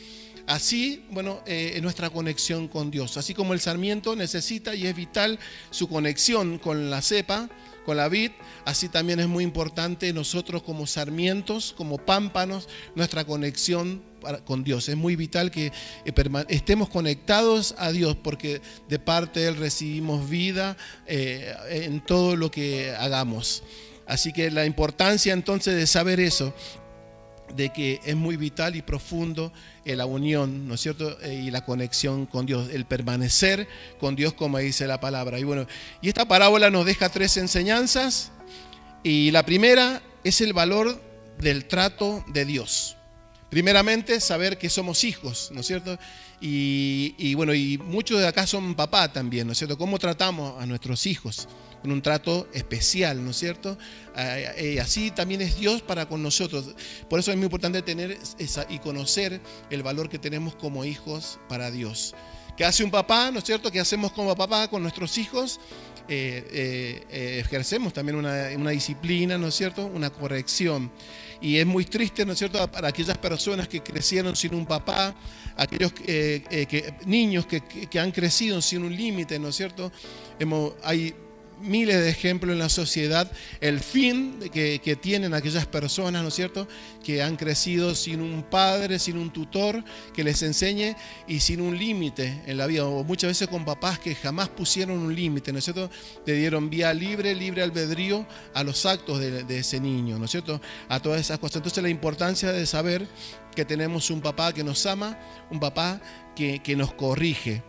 Así, 0.48 1.04
bueno, 1.10 1.44
eh, 1.46 1.78
nuestra 1.80 2.10
conexión 2.10 2.66
con 2.66 2.90
Dios. 2.90 3.16
Así 3.18 3.34
como 3.34 3.52
el 3.52 3.60
sarmiento 3.60 4.16
necesita 4.16 4.74
y 4.74 4.88
es 4.88 4.96
vital 4.96 5.38
su 5.70 5.88
conexión 5.88 6.58
con 6.58 6.90
la 6.90 7.02
cepa, 7.02 7.48
con 7.84 7.96
la 7.96 8.08
vid, 8.08 8.30
así 8.64 8.88
también 8.88 9.20
es 9.20 9.28
muy 9.28 9.44
importante 9.44 10.12
nosotros 10.12 10.62
como 10.62 10.86
sarmientos, 10.86 11.74
como 11.76 11.98
pámpanos, 11.98 12.68
nuestra 12.94 13.24
conexión 13.24 14.02
con 14.44 14.64
Dios. 14.64 14.88
Es 14.88 14.96
muy 14.96 15.16
vital 15.16 15.50
que 15.50 15.72
eh, 16.04 16.44
estemos 16.48 16.88
conectados 16.88 17.74
a 17.78 17.90
Dios 17.90 18.16
porque 18.22 18.60
de 18.88 18.98
parte 18.98 19.40
de 19.40 19.48
Él 19.48 19.56
recibimos 19.56 20.28
vida 20.28 20.76
eh, 21.06 21.54
en 21.70 22.00
todo 22.00 22.36
lo 22.36 22.50
que 22.50 22.94
hagamos. 22.94 23.62
Así 24.06 24.32
que 24.32 24.50
la 24.50 24.66
importancia 24.66 25.32
entonces 25.32 25.74
de 25.76 25.86
saber 25.86 26.20
eso, 26.20 26.54
de 27.56 27.70
que 27.70 28.00
es 28.04 28.16
muy 28.16 28.36
vital 28.36 28.76
y 28.76 28.82
profundo 28.82 29.52
eh, 29.84 29.96
la 29.96 30.06
unión, 30.06 30.68
¿no 30.68 30.74
es 30.74 30.80
cierto? 30.80 31.16
y 31.24 31.50
la 31.50 31.64
conexión 31.64 32.26
con 32.26 32.46
Dios, 32.46 32.70
el 32.72 32.84
permanecer 32.84 33.68
con 34.00 34.16
Dios 34.16 34.32
como 34.32 34.58
dice 34.58 34.86
la 34.86 35.00
palabra. 35.00 35.38
Y 35.38 35.44
bueno, 35.44 35.66
y 36.00 36.08
esta 36.08 36.26
parábola 36.26 36.70
nos 36.70 36.86
deja 36.86 37.08
tres 37.08 37.36
enseñanzas 37.36 38.32
y 39.02 39.30
la 39.30 39.44
primera 39.44 40.02
es 40.24 40.40
el 40.40 40.52
valor 40.52 41.00
del 41.38 41.66
trato 41.66 42.24
de 42.28 42.44
Dios. 42.44 42.96
Primeramente, 43.52 44.18
saber 44.18 44.56
que 44.56 44.70
somos 44.70 45.04
hijos, 45.04 45.50
¿no 45.52 45.60
es 45.60 45.66
cierto? 45.66 45.98
Y, 46.40 47.34
bueno, 47.34 47.52
y 47.52 47.76
muchos 47.76 48.18
de 48.18 48.26
acá 48.26 48.46
son 48.46 48.74
papá 48.74 49.12
también, 49.12 49.46
¿no 49.46 49.52
es 49.52 49.58
cierto? 49.58 49.76
¿Cómo 49.76 49.98
tratamos 49.98 50.58
a 50.58 50.64
nuestros 50.64 51.04
hijos? 51.04 51.48
Con 51.82 51.92
un 51.92 52.00
trato 52.00 52.48
especial, 52.54 53.22
¿no 53.22 53.32
es 53.32 53.36
cierto? 53.36 53.76
Eh, 54.16 54.80
así 54.80 55.10
también 55.10 55.42
es 55.42 55.60
Dios 55.60 55.82
para 55.82 56.08
con 56.08 56.22
nosotros. 56.22 56.74
Por 57.10 57.20
eso 57.20 57.30
es 57.30 57.36
muy 57.36 57.44
importante 57.44 57.82
tener 57.82 58.18
esa, 58.38 58.64
y 58.70 58.78
conocer 58.78 59.38
el 59.68 59.82
valor 59.82 60.08
que 60.08 60.18
tenemos 60.18 60.54
como 60.56 60.86
hijos 60.86 61.38
para 61.46 61.70
Dios. 61.70 62.14
¿Qué 62.56 62.64
hace 62.64 62.82
un 62.84 62.90
papá, 62.90 63.30
¿no 63.30 63.40
es 63.40 63.44
cierto? 63.44 63.70
¿Qué 63.70 63.80
hacemos 63.80 64.12
como 64.12 64.34
papá 64.34 64.66
con 64.68 64.80
nuestros 64.80 65.18
hijos? 65.18 65.60
Eh, 66.08 67.04
eh, 67.10 67.42
ejercemos 67.44 67.92
también 67.92 68.16
una, 68.16 68.48
una 68.56 68.70
disciplina, 68.70 69.36
¿no 69.36 69.48
es 69.48 69.54
cierto? 69.54 69.84
Una 69.84 70.08
corrección. 70.08 70.90
Y 71.42 71.58
es 71.58 71.66
muy 71.66 71.84
triste, 71.84 72.24
¿no 72.24 72.32
es 72.32 72.38
cierto?, 72.38 72.70
para 72.70 72.88
aquellas 72.88 73.18
personas 73.18 73.66
que 73.66 73.82
crecieron 73.82 74.36
sin 74.36 74.54
un 74.54 74.64
papá, 74.64 75.14
aquellos 75.56 75.92
eh, 76.06 76.44
eh, 76.50 76.94
niños 77.04 77.46
que, 77.46 77.98
han 77.98 78.12
crecido 78.12 78.62
sin 78.62 78.84
un 78.84 78.94
límite, 78.94 79.38
¿no 79.40 79.48
es 79.48 79.56
cierto? 79.56 79.90
Hay 80.84 81.14
miles 81.62 81.96
de 81.96 82.10
ejemplos 82.10 82.52
en 82.52 82.58
la 82.58 82.68
sociedad, 82.68 83.30
el 83.60 83.80
fin 83.80 84.38
que, 84.52 84.80
que, 84.82 84.96
tienen 84.96 85.34
aquellas 85.34 85.66
personas, 85.66 86.22
¿no 86.22 86.28
es 86.28 86.34
cierto?, 86.34 86.68
que 87.02 87.22
han 87.22 87.36
crecido 87.36 87.94
sin 87.94 88.20
un 88.20 88.42
padre, 88.42 88.98
sin 88.98 89.16
un 89.16 89.32
tutor 89.32 89.82
que 90.14 90.24
les 90.24 90.42
enseñe 90.42 90.94
y 91.26 91.40
sin 91.40 91.60
un 91.60 91.78
límite 91.78 92.42
en 92.46 92.56
la 92.56 92.66
vida, 92.66 92.84
o 92.84 93.04
muchas 93.04 93.28
veces 93.28 93.48
con 93.48 93.64
papás 93.64 93.98
que 93.98 94.14
jamás 94.14 94.48
pusieron 94.48 94.98
un 94.98 95.14
límite, 95.14 95.52
¿no 95.52 95.58
es 95.58 95.64
cierto?, 95.64 95.90
le 96.26 96.34
dieron 96.34 96.70
vía 96.70 96.92
libre, 96.92 97.34
libre 97.34 97.62
albedrío 97.62 98.26
a 98.54 98.62
los 98.62 98.84
actos 98.86 99.18
de, 99.20 99.58
ese 99.58 99.80
niño, 99.80 100.18
¿no 100.18 100.26
es 100.26 100.30
cierto?, 100.30 100.60
a 100.88 101.00
todas 101.00 101.20
esas 101.20 101.38
cosas. 101.38 101.56
Entonces 101.56 101.82
la 101.82 101.88
importancia 101.88 102.52
de 102.52 102.66
saber 102.66 103.06
que 103.54 103.64
tenemos 103.64 104.10
un 104.10 104.20
papá 104.20 104.52
que 104.52 104.64
nos 104.64 104.84
ama, 104.86 105.18
un 105.50 105.60
papá 105.60 106.00
que 106.34 106.74
nos 106.76 106.94
corrige 106.94 107.62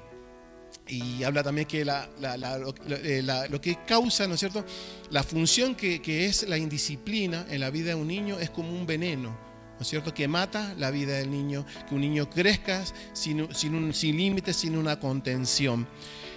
y 0.88 1.24
habla 1.24 1.44
también 1.44 1.68
que 1.68 1.82
eh, 1.82 3.24
lo, 3.50 3.62
que 3.62 3.78
causa, 3.88 4.28
¿no 4.28 4.34
es 4.34 4.40
cierto? 4.40 4.66
La 5.12 5.24
función 5.24 5.76
que, 5.76 6.26
es 6.26 6.48
la 6.48 6.58
indisciplina 6.58 7.46
en 7.50 7.62
la 7.62 7.70
vida 7.70 7.90
de 7.90 7.96
un 7.96 8.08
niño 8.08 8.40
es 8.40 8.50
como 8.50 8.72
un 8.72 8.86
veneno, 8.86 9.30
¿no 9.30 9.80
es 9.80 9.88
cierto? 9.88 10.14
Que 10.14 10.28
mata 10.28 10.74
la 10.78 10.92
vida 10.92 11.18
del 11.18 11.32
niño, 11.32 11.66
que 11.88 11.96
un 11.96 12.02
niño 12.02 12.30
crezca 12.30 12.84
sin, 13.14 13.54
sin, 13.56 13.94
sin 13.94 14.18
límites, 14.18 14.58
sin 14.58 14.78
una 14.78 15.00
contención. 15.00 15.88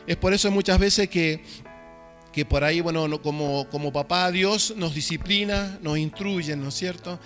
Es 0.07 0.17
por 0.17 0.33
eso 0.33 0.51
muchas 0.53 0.79
veces 0.79 1.09
que 1.09 1.43
que 2.37 2.45
por 2.45 2.65
ahí, 2.65 2.83
bueno, 2.83 3.23
como, 3.23 3.67
como 3.71 3.95
papá 3.95 4.31
Dios 4.31 4.75
nos 4.77 4.95
disciplina, 4.95 5.79
nos 5.81 5.97
instruye, 5.97 6.55
¿no 6.55 6.69
es 6.69 6.75
cierto? 6.75 7.19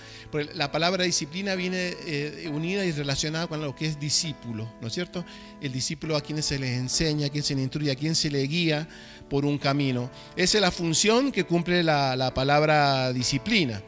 la 0.54 0.70
palabra 0.70 1.02
disciplina 1.02 1.56
viene 1.56 1.96
eh, 2.06 2.48
unida 2.54 2.84
y 2.84 2.92
relacionada 2.92 3.48
con 3.48 3.60
lo 3.60 3.74
que 3.74 3.86
es 3.86 3.98
discípulo, 3.98 4.72
¿no 4.80 4.86
es 4.86 4.92
cierto? 4.92 5.24
El 5.60 5.72
discípulo 5.72 6.14
a 6.14 6.20
quien 6.20 6.40
se 6.44 6.60
les 6.60 6.78
enseña, 6.78 7.26
a 7.26 7.28
quien 7.28 7.42
se 7.42 7.56
le 7.56 7.62
instruye, 7.62 7.90
a 7.90 7.96
quien 7.96 8.14
se 8.14 8.30
le 8.30 8.40
guía 8.42 8.86
por 9.28 9.44
un 9.44 9.58
camino. 9.58 10.12
Esa 10.36 10.58
es 10.58 10.62
la 10.62 10.70
función 10.70 11.32
que 11.32 11.42
cumple 11.42 11.82
la, 11.82 12.32
palabra 12.32 13.12
disciplina. 13.12 13.82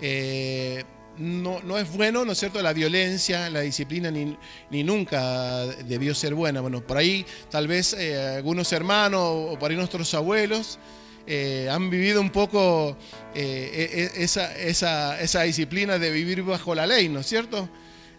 Eh, 0.00 0.84
no, 1.20 1.78
es 1.78 1.92
bueno, 1.92 2.24
¿no 2.24 2.32
es 2.32 2.38
cierto?, 2.38 2.62
la 2.62 2.72
violencia, 2.72 3.50
la 3.50 3.60
disciplina, 3.60 4.10
ni, 4.10 4.36
nunca 4.82 5.66
debió 5.84 6.14
ser 6.14 6.34
buena. 6.34 6.60
Bueno, 6.60 6.80
por 6.80 6.96
ahí 6.96 7.24
tal 7.50 7.68
vez 7.68 7.92
eh, 7.92 8.36
algunos 8.36 8.72
hermanos 8.72 9.20
o 9.22 9.58
por 9.58 9.70
ahí 9.70 9.76
nuestros 9.76 10.12
abuelos 10.14 10.78
eh, 11.26 11.68
han 11.70 11.90
vivido 11.90 12.20
un 12.20 12.30
poco 12.30 12.96
eh, 13.34 14.10
e, 14.16 14.22
e, 14.22 14.24
esa, 14.24 15.42
disciplina 15.42 15.98
de 15.98 16.10
vivir 16.10 16.42
bajo 16.42 16.74
la 16.74 16.86
ley, 16.86 17.08
¿no 17.08 17.20
es 17.20 17.26
cierto? 17.26 17.68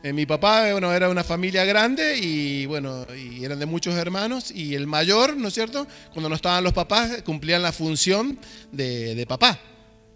mi 0.03 0.25
papá 0.25 0.71
bueno, 0.71 0.91
era 0.91 1.09
una 1.09 1.23
familia 1.23 1.63
grande 1.63 2.17
y 2.17 2.65
bueno, 2.65 3.05
y 3.15 3.45
eran 3.45 3.59
de 3.59 3.67
muchos 3.67 3.93
hermanos 3.93 4.49
y 4.49 4.73
el 4.73 4.87
mayor, 4.87 5.37
¿no 5.37 5.49
es 5.49 5.53
cierto? 5.53 5.85
Cuando 6.11 6.27
no 6.27 6.33
estaban 6.33 6.63
los 6.63 6.73
papás, 6.73 7.21
cumplían 7.21 7.61
la 7.61 7.71
función 7.71 8.39
de 8.71 9.23
papá. 9.29 9.59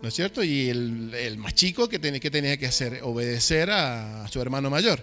¿No 0.05 0.09
es 0.09 0.13
cierto? 0.13 0.43
Y 0.43 0.69
el, 0.69 1.35
más 1.39 1.55
chico 1.55 1.89
que 1.89 1.97
tenía, 1.97 2.19
que 2.19 2.29
tenía 2.29 2.57
que 2.57 2.67
hacer, 2.67 2.99
obedecer 3.01 3.71
a, 3.71 4.27
su 4.29 4.39
hermano 4.39 4.69
mayor. 4.69 5.01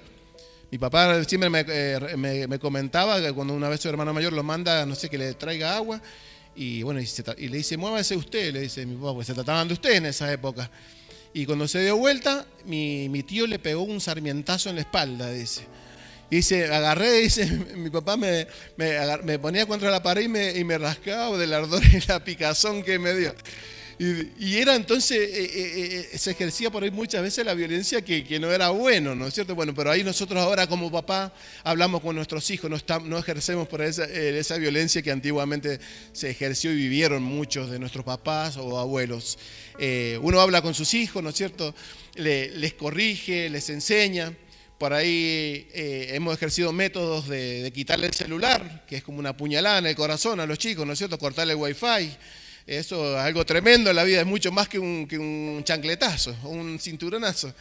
Mi 0.70 0.78
papá 0.78 1.24
siempre 1.24 1.50
eh, 1.66 2.16
me, 2.16 2.58
comentaba 2.60 3.20
que 3.20 3.32
cuando 3.32 3.52
una 3.52 3.68
vez 3.68 3.80
su 3.80 3.88
hermano 3.88 4.14
mayor 4.14 4.32
lo 4.32 4.44
manda, 4.44 4.86
no 4.86 4.94
sé, 4.94 5.10
que 5.10 5.18
le 5.18 5.34
traiga 5.34 5.74
agua, 5.74 6.00
y 6.54 6.84
bueno, 6.84 7.00
y, 7.00 7.48
le 7.48 7.56
dice, 7.56 7.76
muévase 7.76 8.14
usted, 8.14 8.52
le 8.52 8.60
dice 8.60 8.86
mi 8.86 8.94
papá, 8.94 9.14
pues 9.14 9.26
se 9.26 9.34
trataban 9.34 9.66
de 9.66 9.74
usted 9.74 9.90
en 9.94 10.06
esa 10.06 10.32
época. 10.32 10.70
Y 11.34 11.46
cuando 11.46 11.66
se 11.66 11.82
dio 11.82 11.96
vuelta, 11.96 12.46
mi, 12.64 13.24
tío 13.24 13.48
le 13.48 13.58
pegó 13.58 13.82
un 13.82 14.00
sarmientazo 14.00 14.70
en 14.70 14.76
la 14.76 14.82
espalda, 14.82 15.32
dice. 15.32 15.62
Y 16.30 16.36
dice, 16.36 16.72
agarré, 16.72 17.10
dice, 17.22 17.44
mi 17.76 17.90
papá 17.90 18.16
me, 18.16 18.46
me, 18.76 19.36
ponía 19.40 19.66
contra 19.66 19.90
la 19.90 20.00
pared 20.00 20.22
y 20.22 20.28
me, 20.28 20.56
y 20.56 20.62
me 20.62 20.78
rascaba 20.78 21.36
del 21.36 21.54
ardor 21.54 21.82
y 21.84 22.06
la 22.06 22.22
picazón 22.22 22.84
que 22.84 23.00
me 23.00 23.12
dio. 23.14 23.34
Y, 23.98 24.56
era 24.56 24.74
entonces, 24.74 25.18
eh, 25.18 25.44
eh, 25.44 26.08
eh, 26.12 26.18
se 26.18 26.32
ejercía 26.32 26.70
por 26.70 26.82
ahí 26.82 26.90
muchas 26.90 27.22
veces 27.22 27.44
la 27.44 27.54
violencia 27.54 28.02
que, 28.02 28.38
no 28.40 28.50
era 28.50 28.70
bueno, 28.70 29.14
¿no 29.14 29.26
es 29.26 29.34
cierto? 29.34 29.54
Bueno, 29.54 29.74
pero 29.74 29.90
ahí 29.90 30.02
nosotros 30.02 30.40
ahora 30.40 30.66
como 30.66 30.90
papá 30.90 31.32
hablamos 31.62 32.00
con 32.00 32.16
nuestros 32.16 32.50
hijos, 32.50 32.70
no, 33.04 33.18
ejercemos 33.18 33.68
por 33.68 33.82
esa, 33.82 34.04
esa 34.04 34.56
violencia 34.56 35.02
que 35.02 35.10
antiguamente 35.10 35.78
se 36.12 36.30
ejerció 36.30 36.72
y 36.72 36.76
vivieron 36.76 37.22
muchos 37.22 37.70
de 37.70 37.78
nuestros 37.78 38.04
papás 38.04 38.56
o 38.56 38.78
abuelos. 38.78 39.38
uno 40.20 40.40
habla 40.40 40.62
con 40.62 40.74
sus 40.74 40.94
hijos, 40.94 41.22
¿no 41.22 41.30
es 41.30 41.36
cierto? 41.36 41.74
les 42.14 42.74
corrige, 42.74 43.48
les 43.50 43.68
enseña. 43.70 44.32
Por 44.78 44.92
ahí 44.92 45.68
hemos 45.74 46.34
ejercido 46.34 46.72
métodos 46.72 47.28
de, 47.28 47.62
de 47.62 47.72
quitarle 47.72 48.08
el 48.08 48.14
celular, 48.14 48.84
que 48.88 48.96
es 48.96 49.04
como 49.04 49.18
una 49.20 49.36
puñalada 49.36 49.78
en 49.78 49.86
el 49.86 49.94
corazón 49.94 50.40
a 50.40 50.46
los 50.46 50.58
chicos, 50.58 50.84
¿no 50.86 50.94
es 50.94 50.98
cierto? 50.98 51.18
Cortarle 51.18 51.52
el 51.52 51.58
wifi 51.58 52.16
eso 52.66 53.16
es 53.18 53.22
algo 53.22 53.44
tremendo 53.44 53.90
en 53.90 53.96
la 53.96 54.04
vida, 54.04 54.20
es 54.20 54.26
mucho 54.26 54.52
más 54.52 54.68
que 54.68 54.78
un, 54.78 55.06
que 55.06 55.18
un 55.18 55.62
chancletazo, 55.64 56.34
un 56.44 56.78
cinturonazo. 56.78 57.52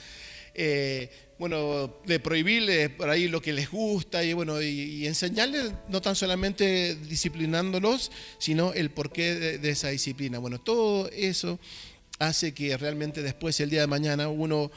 Eh, 0.53 1.09
bueno, 1.39 1.95
de 2.05 2.19
prohibirles 2.19 2.89
por 2.91 3.09
ahí 3.09 3.27
lo 3.27 3.41
que 3.41 3.51
les 3.51 3.71
gusta 3.71 4.23
y, 4.23 4.33
bueno, 4.33 4.61
y, 4.61 5.07
enseñarles 5.07 5.71
no 5.89 5.99
tan 5.99 6.15
solamente 6.15 6.95
disciplinándolos, 6.95 8.11
sino 8.37 8.73
el 8.73 8.91
porqué 8.91 9.57
de, 9.57 9.69
esa 9.71 9.89
disciplina. 9.89 10.37
Bueno, 10.37 10.59
todo 10.61 11.09
eso 11.09 11.59
hace 12.19 12.53
que 12.53 12.77
realmente 12.77 13.23
después, 13.23 13.59
el 13.59 13.71
día 13.71 13.81
de 13.81 13.87
mañana, 13.87 14.27
uno 14.27 14.71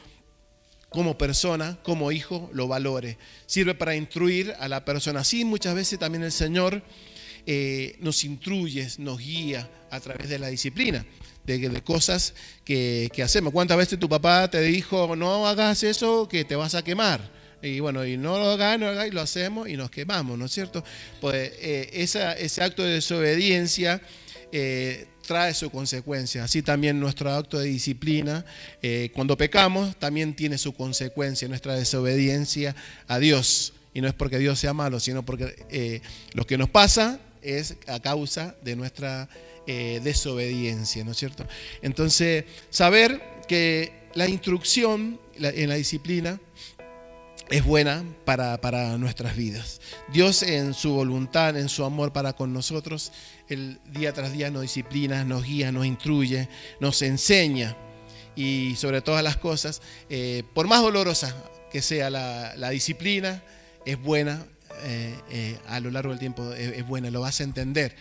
como 0.89 1.19
persona, 1.19 1.77
como 1.83 2.11
hijo, 2.11 2.49
lo 2.51 2.67
valore. 2.67 3.19
Sirve 3.45 3.75
para 3.75 3.95
instruir 3.95 4.55
a 4.59 4.67
la 4.67 4.85
persona. 4.85 5.19
Así 5.19 5.45
muchas 5.45 5.75
veces 5.75 5.99
también 5.99 6.23
el 6.23 6.31
Señor 6.31 6.81
eh, 7.47 7.95
nos 7.99 8.23
instruye, 8.23 8.87
nos 8.97 9.19
guía 9.19 9.69
a 9.91 9.99
través 9.99 10.29
de 10.29 10.39
la 10.39 10.47
disciplina, 10.47 11.05
de, 11.45 11.83
cosas 11.83 12.33
que, 12.63 13.11
hacemos. 13.23 13.53
¿Cuántas 13.53 13.77
veces 13.77 13.99
tu 13.99 14.09
papá 14.09 14.49
te 14.49 14.61
dijo, 14.61 15.15
no 15.15 15.47
hagas 15.47 15.83
eso, 15.83 16.27
que 16.27 16.43
te 16.43 16.55
vas 16.55 16.73
a 16.73 16.83
quemar? 16.83 17.35
y 17.61 17.79
bueno, 17.79 18.05
y 18.05 18.15
no 18.17 18.37
lo 18.37 18.51
haga, 18.51 18.77
no 18.77 18.85
lo 18.85 18.91
haga, 18.91 19.07
y 19.07 19.11
lo 19.11 19.21
hacemos 19.21 19.67
y 19.67 19.75
nos 19.75 19.89
quemamos, 19.89 20.37
¿no 20.37 20.45
es 20.45 20.51
cierto? 20.51 20.83
Pues 21.19 21.51
eh, 21.59 21.89
ese 21.93 22.63
acto 22.63 22.83
de 22.83 22.93
desobediencia 22.93 24.01
eh, 24.51 25.07
trae 25.25 25.53
su 25.53 25.71
consecuencia. 25.71 26.43
Así 26.43 26.61
también 26.61 26.99
nuestro 26.99 27.31
acto 27.31 27.57
de 27.57 27.67
disciplina, 27.67 28.45
cuando 29.13 29.37
pecamos, 29.37 29.95
también 29.97 30.35
tiene 30.35 30.57
su 30.57 30.73
consecuencia, 30.73 31.47
nuestra 31.47 31.75
desobediencia 31.75 32.75
a 33.07 33.17
Dios. 33.19 33.73
Y 33.93 34.01
no 34.01 34.07
es 34.07 34.13
porque 34.13 34.37
Dios 34.37 34.59
sea 34.59 34.73
malo, 34.73 34.99
sino 34.99 35.25
porque 35.25 36.01
lo 36.33 36.45
que 36.45 36.57
nos 36.57 36.69
pasa 36.69 37.19
es 37.45 37.77
a 37.87 37.99
causa 37.99 38.55
de 38.61 38.75
nuestra 38.75 39.29
desobediencia, 39.65 41.03
¿no 41.03 41.11
es 41.11 41.17
cierto? 41.17 41.45
Entonces, 41.81 42.45
saber 42.69 43.21
que 43.47 44.09
la 44.13 44.27
instrucción 44.27 45.19
en 45.37 45.69
la 45.69 45.75
disciplina 45.75 46.39
es 47.49 47.63
buena 47.63 48.03
para, 48.25 48.97
nuestras 48.97 49.35
vidas. 49.35 49.79
Dios 50.11 50.41
en 50.41 50.73
su 50.73 50.93
voluntad, 50.93 51.57
en 51.57 51.69
su 51.69 51.83
amor 51.83 52.11
para 52.11 52.33
con 52.33 52.53
nosotros, 52.53 53.11
el 53.49 53.79
día 53.91 54.13
tras 54.13 54.33
día 54.33 54.49
nos 54.49 54.63
disciplina, 54.63 55.23
nos 55.23 55.43
guía, 55.43 55.71
nos 55.71 55.85
instruye, 55.85 56.49
nos 56.79 57.01
enseña 57.01 57.75
y 58.35 58.75
sobre 58.75 59.01
todas 59.01 59.23
las 59.23 59.37
cosas, 59.37 59.81
eh, 60.09 60.43
por 60.53 60.67
más 60.67 60.81
dolorosa 60.81 61.35
que 61.71 61.81
sea 61.81 62.09
la, 62.09 62.69
disciplina, 62.69 63.43
es 63.85 64.01
buena 64.01 64.45
eh, 64.83 65.15
eh, 65.29 65.59
a 65.67 65.79
lo 65.79 65.91
largo 65.91 66.11
del 66.11 66.19
tiempo, 66.19 66.53
es, 66.53 66.85
buena, 66.87 67.09
lo 67.09 67.21
vas 67.21 67.39
a 67.41 67.43
entender. 67.43 67.95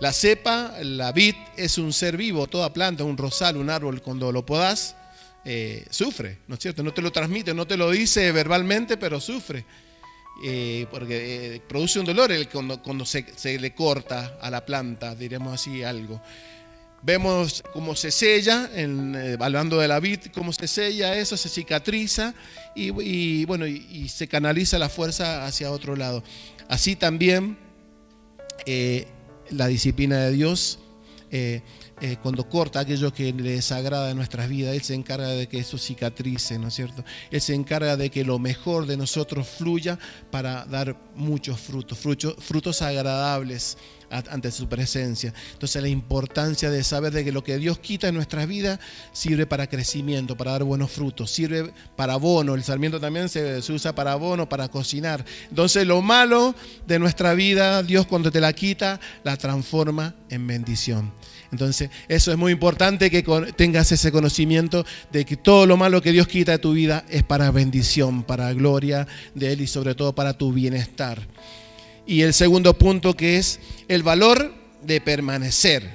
La 0.00 0.12
cepa, 0.12 0.74
la 0.82 1.12
vid, 1.12 1.34
es 1.56 1.78
un 1.78 1.92
ser 1.92 2.16
vivo, 2.16 2.46
toda 2.46 2.72
planta, 2.72 3.04
un 3.04 3.16
rosal, 3.16 3.56
un 3.56 3.68
árbol, 3.68 4.00
cuando 4.00 4.32
lo 4.32 4.46
podás, 4.46 4.96
eh, 5.44 5.86
sufre, 5.90 6.38
¿no 6.48 6.54
es 6.54 6.60
cierto? 6.60 6.82
No 6.82 6.92
te 6.92 7.02
lo 7.02 7.10
transmite, 7.10 7.54
no 7.54 7.66
te 7.66 7.76
lo 7.76 7.90
dice 7.90 8.30
verbalmente, 8.32 8.96
pero 8.96 9.20
sufre. 9.20 9.64
Eh, 10.42 10.86
porque 10.90 11.56
eh, 11.56 11.60
produce 11.60 12.00
un 12.00 12.06
dolor 12.06 12.32
cuando, 12.48 13.04
se, 13.04 13.58
le 13.58 13.74
corta 13.74 14.38
a 14.40 14.50
la 14.50 14.64
planta, 14.64 15.14
diremos 15.14 15.52
así 15.52 15.82
algo. 15.82 16.22
Vemos 17.02 17.62
cómo 17.72 17.96
se 17.96 18.10
sella, 18.10 18.70
hablando 19.38 19.78
de 19.78 19.88
la 19.88 20.00
vid, 20.00 20.20
cómo 20.34 20.52
se 20.52 20.68
sella 20.68 21.16
eso, 21.16 21.36
se 21.36 21.48
cicatriza 21.48 22.34
y, 22.74 23.44
bueno, 23.46 23.66
y, 23.66 24.08
se 24.08 24.28
canaliza 24.28 24.78
la 24.78 24.88
fuerza 24.88 25.46
hacia 25.46 25.70
otro 25.70 25.96
lado. 25.96 26.22
Así 26.68 26.96
también 26.96 27.56
la 29.50 29.66
disciplina 29.66 30.18
de 30.18 30.32
Dios 30.32 30.78
eh, 32.02 32.16
cuando 32.22 32.48
corta 32.48 32.80
aquello 32.80 33.12
que 33.12 33.30
le 33.32 33.52
desagrada 33.52 34.10
en 34.10 34.16
nuestras 34.16 34.48
vidas, 34.48 34.74
Él 34.74 34.80
se 34.80 34.94
encarga 34.94 35.28
de 35.28 35.48
que 35.48 35.58
eso 35.58 35.76
cicatrice, 35.76 36.58
¿no 36.58 36.68
es 36.68 36.74
cierto? 36.74 37.04
Él 37.30 37.42
se 37.42 37.54
encarga 37.54 37.98
de 37.98 38.08
que 38.08 38.24
lo 38.24 38.38
mejor 38.38 38.86
de 38.86 38.96
nosotros 38.96 39.46
fluya 39.46 39.98
para 40.30 40.64
dar 40.64 40.96
muchos 41.14 41.60
frutos, 41.60 41.98
frutos, 41.98 42.36
frutos 42.38 42.80
agradables 42.80 43.76
ante 44.10 44.50
su 44.50 44.68
presencia. 44.68 45.32
Entonces 45.52 45.80
la 45.80 45.88
importancia 45.88 46.70
de 46.70 46.82
saber 46.84 47.12
de 47.12 47.24
que 47.24 47.32
lo 47.32 47.44
que 47.44 47.58
Dios 47.58 47.78
quita 47.78 48.08
en 48.08 48.14
nuestras 48.14 48.46
vidas 48.46 48.80
sirve 49.12 49.46
para 49.46 49.68
crecimiento, 49.68 50.36
para 50.36 50.52
dar 50.52 50.64
buenos 50.64 50.90
frutos, 50.90 51.30
sirve 51.30 51.72
para 51.96 52.14
abono. 52.14 52.54
El 52.54 52.64
sarmiento 52.64 53.00
también 53.00 53.28
se, 53.28 53.62
se 53.62 53.72
usa 53.72 53.94
para 53.94 54.12
abono, 54.12 54.48
para 54.48 54.68
cocinar. 54.68 55.24
Entonces 55.48 55.86
lo 55.86 56.02
malo 56.02 56.54
de 56.86 56.98
nuestra 56.98 57.34
vida, 57.34 57.82
Dios 57.82 58.06
cuando 58.06 58.30
te 58.30 58.40
la 58.40 58.52
quita, 58.52 59.00
la 59.22 59.36
transforma 59.36 60.14
en 60.28 60.46
bendición. 60.46 61.12
Entonces, 61.52 61.90
eso 62.08 62.30
es 62.30 62.38
muy 62.38 62.52
importante 62.52 63.10
que 63.10 63.24
tengas 63.56 63.90
ese 63.90 64.12
conocimiento 64.12 64.86
de 65.10 65.24
que 65.24 65.36
todo 65.36 65.66
lo 65.66 65.76
malo 65.76 66.00
que 66.00 66.12
Dios 66.12 66.28
quita 66.28 66.52
de 66.52 66.58
tu 66.58 66.72
vida 66.72 67.04
es 67.08 67.24
para 67.24 67.50
bendición, 67.50 68.22
para 68.22 68.52
gloria 68.52 69.06
de 69.34 69.52
Él 69.52 69.60
y 69.62 69.66
sobre 69.66 69.94
todo 69.94 70.14
para 70.14 70.34
tu 70.34 70.52
bienestar. 70.52 71.26
Y 72.10 72.22
el 72.22 72.34
segundo 72.34 72.76
punto 72.76 73.14
que 73.14 73.36
es 73.36 73.60
el 73.86 74.02
valor 74.02 74.52
de 74.82 75.00
permanecer. 75.00 75.88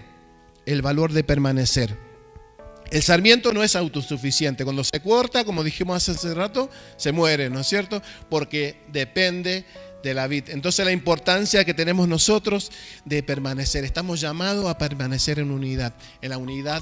El 0.65 0.81
valor 0.81 1.12
de 1.12 1.25
permanecer. 1.25 1.98
El 2.89 3.03
sarmiento 3.03 3.51
no 3.51 3.63
es 3.63 3.75
autosuficiente. 3.75 4.63
Cuando 4.63 4.86
se 4.86 5.01
corta, 5.01 5.43
como 5.43 5.62
dijimos 5.62 6.07
hace 6.07 6.34
rato, 6.34 6.69
se 6.95 7.12
muere, 7.12 7.50
¿no 7.50 7.60
es 7.60 7.67
cierto? 7.67 8.01
Porque 8.29 8.81
depende 8.93 9.65
de 10.03 10.13
la 10.13 10.27
vid. 10.27 10.51
Entonces 10.51 10.85
la 10.85 10.94
importancia 10.94 11.66
que 11.66 11.74
tenemos 11.74 12.07
nosotros 12.07 12.72
de 13.03 13.22
permanecer. 13.22 13.83
Estamos 13.83 14.22
llamados 14.22 14.70
a 14.70 14.77
permanecer 14.77 15.39
en 15.39 15.51
unidad, 15.51 15.96
en 16.22 16.29
la 16.29 16.37
unidad 16.37 16.81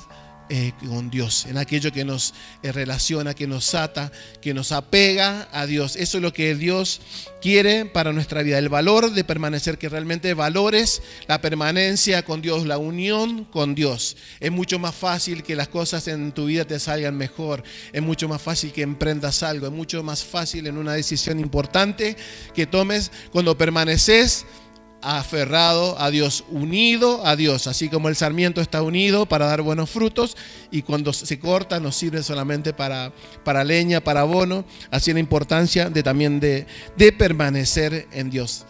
eh, 0.56 0.72
con 0.88 1.10
Dios, 1.10 1.48
en 1.48 1.58
aquello 1.58 1.92
que 1.92 2.06
nos 2.06 2.36
eh, 2.62 2.72
relaciona, 2.72 3.34
que 3.34 3.48
nos 3.48 3.74
ata, 3.74 4.12
que 4.40 4.54
nos 4.54 4.72
apega 4.72 5.50
a 5.52 5.66
Dios. 5.66 5.96
Eso 5.96 6.18
es 6.18 6.22
lo 6.22 6.32
que 6.32 6.54
Dios 6.54 7.02
quiere 7.42 7.86
para 7.86 8.14
nuestra 8.14 8.44
vida, 8.44 8.60
el 8.60 8.70
valor 8.70 9.14
de 9.14 9.24
permanecer, 9.24 9.80
que 9.80 9.90
realmente 9.90 10.36
valores 10.36 11.02
la 11.28 11.42
permanencia 11.42 12.24
con 12.24 12.44
Dios, 12.44 12.68
la 12.68 12.78
unión 12.78 13.46
con 13.46 13.74
Dios. 13.74 14.16
Es 14.40 14.52
mucho 14.52 14.78
más 14.78 14.94
fácil 14.94 15.42
que 15.42 15.56
las 15.56 15.70
cosas 15.70 16.08
en 16.08 16.32
tu 16.34 16.46
vida 16.46 16.66
te 16.66 16.80
salgan 16.80 17.18
mejor, 17.18 17.64
es 17.92 18.04
mucho 18.04 18.30
más 18.30 18.40
fácil 18.40 18.72
que 18.72 18.84
emprendas 18.84 19.42
algo, 19.42 19.66
es 19.66 19.74
mucho 19.74 20.04
más 20.04 20.24
fácil 20.24 20.68
en 20.68 20.78
una 20.78 20.94
decisión 20.94 21.40
importante 21.40 22.16
que 22.54 22.68
tomes 22.68 23.12
cuando 23.32 23.58
permaneces 23.58 24.46
aferrado 25.04 26.00
a 26.00 26.10
Dios, 26.10 26.46
unido 26.50 27.26
a 27.28 27.36
Dios, 27.36 27.68
así 27.68 27.90
como 27.90 28.08
el 28.08 28.16
sarmiento 28.16 28.62
está 28.62 28.82
unido 28.82 29.26
para 29.26 29.46
dar 29.46 29.62
buenos 29.62 29.90
frutos 29.90 30.38
y 30.72 30.82
cuando 30.82 31.12
se 31.12 31.40
corta 31.40 31.80
nos 31.82 31.96
sirve 31.96 32.24
solamente 32.24 32.74
para, 32.74 33.12
para 33.44 33.66
leña, 33.66 34.02
para 34.02 34.22
abono, 34.22 34.66
así 34.92 35.12
la 35.12 35.20
importancia 35.20 35.90
de 35.90 36.04
también 36.04 36.40
de, 36.40 36.66
permanecer 37.18 38.08
en 38.14 38.30
Dios. 38.30 38.66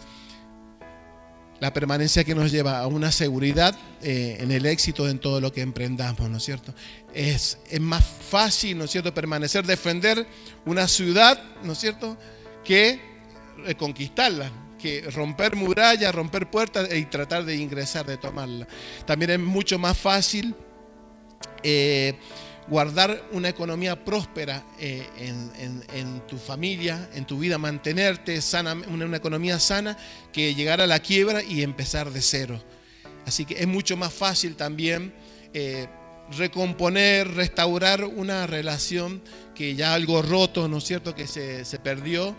La 1.60 1.72
permanencia 1.72 2.24
que 2.24 2.34
nos 2.34 2.50
lleva 2.50 2.80
a 2.80 2.88
una 2.88 3.12
seguridad 3.12 3.78
eh, 4.02 4.36
en 4.40 4.50
el 4.50 4.66
éxito 4.66 5.08
en 5.08 5.20
todo 5.20 5.40
lo 5.40 5.52
que 5.52 5.62
emprendamos, 5.62 6.28
¿no 6.28 6.38
es 6.38 6.42
cierto? 6.42 6.74
Es, 7.14 7.58
es 7.70 7.80
más 7.80 8.04
fácil, 8.04 8.76
¿no 8.76 8.84
es 8.84 8.90
cierto?, 8.90 9.14
permanecer, 9.14 9.64
defender 9.64 10.26
una 10.66 10.88
ciudad, 10.88 11.40
¿no 11.62 11.72
es 11.72 11.78
cierto?, 11.78 12.18
que 12.64 13.00
conquistarla 13.78 14.63
que 14.84 15.00
romper 15.12 15.56
murallas, 15.56 16.14
romper 16.14 16.50
puertas 16.50 16.92
y 16.94 17.06
tratar 17.06 17.46
de 17.46 17.56
ingresar, 17.56 18.04
de 18.04 18.18
tomarla. 18.18 18.68
También 19.06 19.30
es 19.30 19.38
mucho 19.38 19.78
más 19.78 19.96
fácil 19.96 20.54
eh, 21.62 22.12
guardar 22.68 23.24
una 23.32 23.48
economía 23.48 24.04
próspera 24.04 24.62
eh, 24.78 25.08
en, 25.16 26.20
tu 26.26 26.36
familia, 26.36 27.08
en 27.14 27.24
tu 27.24 27.38
vida, 27.38 27.56
mantenerte 27.56 28.42
sana, 28.42 28.74
una, 28.74 29.16
economía 29.16 29.58
sana, 29.58 29.96
que 30.34 30.54
llegar 30.54 30.82
a 30.82 30.86
la 30.86 30.98
quiebra 30.98 31.42
y 31.42 31.62
empezar 31.62 32.10
de 32.10 32.20
cero. 32.20 32.62
Así 33.24 33.46
que 33.46 33.54
es 33.54 33.66
mucho 33.66 33.96
más 33.96 34.12
fácil 34.12 34.54
también 34.54 35.14
eh, 35.54 35.86
recomponer, 36.36 37.26
restaurar 37.28 38.04
una 38.04 38.46
relación 38.46 39.22
que 39.54 39.76
ya 39.76 39.94
algo 39.94 40.20
roto, 40.20 40.68
¿no 40.68 40.76
es 40.76 40.84
cierto?, 40.84 41.14
que 41.14 41.26
se 41.26 41.78
perdió, 41.82 42.36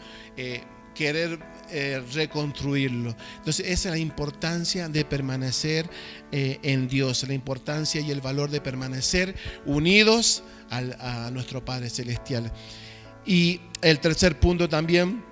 querer 0.95 1.39
eh, 1.69 2.01
reconstruirlo. 2.13 3.15
Entonces 3.37 3.67
esa 3.67 3.89
es 3.89 3.95
la 3.95 3.99
importancia 3.99 4.89
de 4.89 5.05
permanecer 5.05 5.87
eh, 6.31 6.59
en 6.63 6.87
Dios, 6.87 7.27
la 7.27 7.33
importancia 7.35 8.01
y 8.01 8.09
el 8.09 8.21
valor 8.21 8.49
de 8.49 8.61
permanecer 8.61 9.35
unidos 9.65 10.43
a 10.71 11.29
nuestro 11.31 11.63
Padre 11.63 11.91
Celestial. 11.91 12.51
Y 13.25 13.61
el 13.81 13.99
tercer 13.99 14.39
punto 14.39 14.67
también 14.67 15.23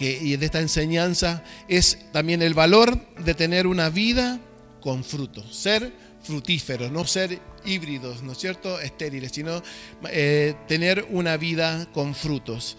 que, 0.00 0.38
de 0.38 0.46
esta 0.46 0.60
enseñanza 0.60 1.44
es 1.68 2.10
también 2.10 2.40
el 2.40 2.54
valor 2.54 2.98
de 3.16 3.34
tener 3.34 3.66
una 3.66 3.90
vida 3.90 4.40
con 4.80 5.04
frutos, 5.04 5.54
ser 5.54 5.92
frutíferos, 6.22 6.90
no 6.90 7.04
ser 7.04 7.38
híbridos, 7.64 8.22
¿no 8.22 8.32
es 8.32 8.38
cierto? 8.38 8.80
Estériles, 8.80 9.32
sino 9.32 9.62
eh, 10.08 10.54
tener 10.66 11.06
una 11.10 11.36
vida 11.36 11.86
con 11.92 12.14
frutos. 12.14 12.76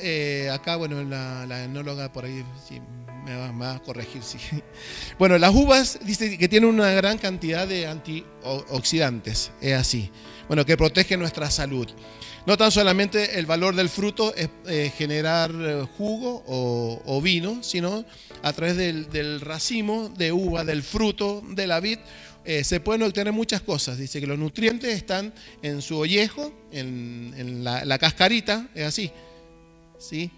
Eh, 0.00 0.50
acá, 0.52 0.76
bueno, 0.76 1.02
la, 1.04 1.64
enóloga 1.64 2.12
por 2.12 2.24
ahí 2.24 2.44
me, 3.24 3.36
va, 3.52 3.74
a 3.74 3.78
corregir. 3.80 4.22
Sí. 4.22 4.38
Bueno, 5.18 5.38
las 5.38 5.54
uvas 5.54 5.98
dice 6.02 6.36
que 6.38 6.48
tienen 6.48 6.70
una 6.70 6.90
gran 6.92 7.18
cantidad 7.18 7.66
de 7.66 7.86
antioxidantes, 7.86 9.50
es 9.60 9.74
así. 9.74 10.10
Bueno, 10.46 10.64
que 10.64 10.76
protege 10.76 11.16
nuestra 11.16 11.50
salud. 11.50 11.88
No 12.46 12.56
tan 12.56 12.72
solamente 12.72 13.38
el 13.38 13.44
valor 13.44 13.76
del 13.76 13.90
fruto 13.90 14.34
es 14.34 14.48
eh, 14.66 14.90
generar 14.96 15.52
jugo 15.98 16.42
o, 16.46 17.20
vino, 17.20 17.62
sino 17.62 18.06
a 18.42 18.52
través 18.54 18.76
del, 18.76 19.40
racimo 19.42 20.08
de 20.08 20.32
uva, 20.32 20.64
del 20.64 20.82
fruto 20.82 21.42
de 21.46 21.66
la 21.66 21.80
vid, 21.80 21.98
se 22.64 22.80
pueden 22.80 23.02
obtener 23.02 23.32
muchas 23.32 23.60
cosas. 23.60 23.98
Dice 23.98 24.20
que 24.20 24.26
los 24.26 24.38
nutrientes 24.38 24.94
están 24.94 25.32
en 25.62 25.82
su 25.82 25.98
ollejo, 25.98 26.52
en, 26.72 27.62
la, 27.62 27.84
la 27.84 27.98
cascarita, 27.98 28.68
es 28.74 28.84
así 28.84 29.12
¿sí? 29.98 30.30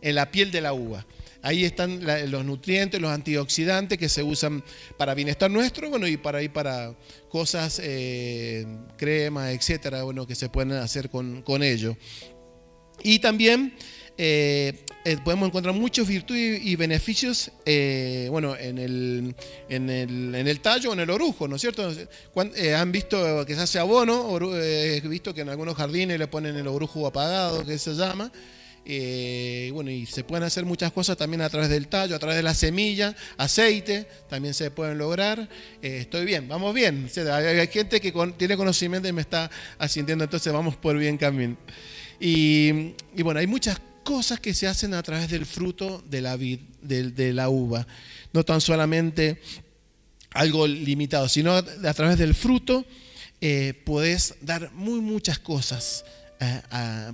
en 0.00 0.14
la 0.14 0.30
piel 0.30 0.50
de 0.50 0.60
la 0.60 0.72
uva. 0.72 1.06
Ahí 1.44 1.64
están 1.64 2.04
los 2.30 2.44
nutrientes, 2.44 3.00
los 3.00 3.10
antioxidantes 3.10 3.98
que 3.98 4.08
se 4.08 4.22
usan 4.22 4.62
para 4.96 5.12
bienestar 5.14 5.50
nuestro, 5.50 5.90
bueno, 5.90 6.06
y 6.06 6.16
para 6.16 6.40
ir 6.40 6.52
para 6.52 6.94
cosas, 7.28 7.80
eh, 7.82 8.64
crema, 8.96 9.50
etcétera, 9.50 10.04
bueno, 10.04 10.24
que 10.24 10.36
se 10.36 10.48
pueden 10.48 10.72
hacer 10.72 11.10
con, 11.10 11.42
con 11.42 11.64
ello. 11.64 11.96
Y 13.02 13.18
también 13.18 13.74
eh, 14.18 14.84
eh, 15.04 15.16
podemos 15.24 15.48
encontrar 15.48 15.74
muchos 15.74 16.06
virtudes 16.06 16.60
y 16.62 16.76
beneficios 16.76 17.50
eh, 17.64 18.28
bueno, 18.30 18.54
en 18.56 18.78
el, 18.78 19.34
en, 19.68 19.88
el, 19.88 20.34
en 20.34 20.46
el 20.46 20.60
tallo 20.60 20.90
o 20.90 20.92
en 20.92 21.00
el 21.00 21.10
orujo, 21.10 21.48
¿no 21.48 21.56
es 21.56 21.62
cierto? 21.62 21.90
¿Han 22.76 22.92
visto 22.92 23.44
que 23.46 23.54
se 23.54 23.62
hace 23.62 23.78
abono? 23.78 24.38
He 24.54 25.00
visto 25.00 25.34
que 25.34 25.40
en 25.40 25.48
algunos 25.48 25.76
jardines 25.76 26.18
le 26.18 26.26
ponen 26.26 26.56
el 26.56 26.68
orujo 26.68 27.06
apagado, 27.06 27.64
que 27.64 27.78
se 27.78 27.94
llama. 27.94 28.30
bueno, 29.72 29.90
y 29.90 30.04
se 30.06 30.24
pueden 30.24 30.44
hacer 30.44 30.66
muchas 30.66 30.92
cosas 30.92 31.16
también 31.16 31.40
a 31.40 31.48
través 31.48 31.70
del 31.70 31.88
tallo, 31.88 32.14
a 32.14 32.18
través 32.18 32.36
de 32.36 32.42
la 32.42 32.54
semilla, 32.54 33.16
aceite, 33.38 34.06
también 34.28 34.52
se 34.52 34.70
pueden 34.70 34.98
lograr. 34.98 35.48
estoy 35.80 36.26
bien, 36.26 36.46
vamos 36.48 36.74
bien. 36.74 37.10
hay, 37.32 37.66
gente 37.68 38.00
que 38.00 38.12
tiene 38.36 38.56
conocimiento 38.56 39.08
y 39.08 39.12
me 39.12 39.22
está 39.22 39.50
asintiendo, 39.78 40.22
entonces 40.24 40.52
vamos 40.52 40.76
por 40.76 40.96
bien 40.98 41.16
camino. 41.16 41.56
Y, 42.20 42.94
y 43.16 43.22
bueno, 43.22 43.40
hay 43.40 43.48
muchas 43.48 43.78
cosas 43.78 43.91
que 44.40 44.54
se 44.54 44.66
hacen 44.66 44.94
a 44.94 45.02
través 45.02 45.30
del 45.30 45.46
fruto 45.46 46.02
de 46.08 46.20
la 46.20 46.36
vid, 46.36 46.60
de, 46.82 47.32
la 47.32 47.48
uva. 47.48 47.86
No 48.32 48.44
tan 48.44 48.60
solamente 48.60 49.40
algo 50.30 50.66
limitado, 50.66 51.28
sino 51.28 51.52
a 51.54 51.94
través 51.94 52.18
del 52.18 52.34
fruto 52.34 52.84
eh, 53.40 53.74
puedes 53.84 54.34
dar 54.40 54.72
muy 54.72 55.00
muchas 55.00 55.38
cosas 55.38 56.04
eh, 56.40 56.62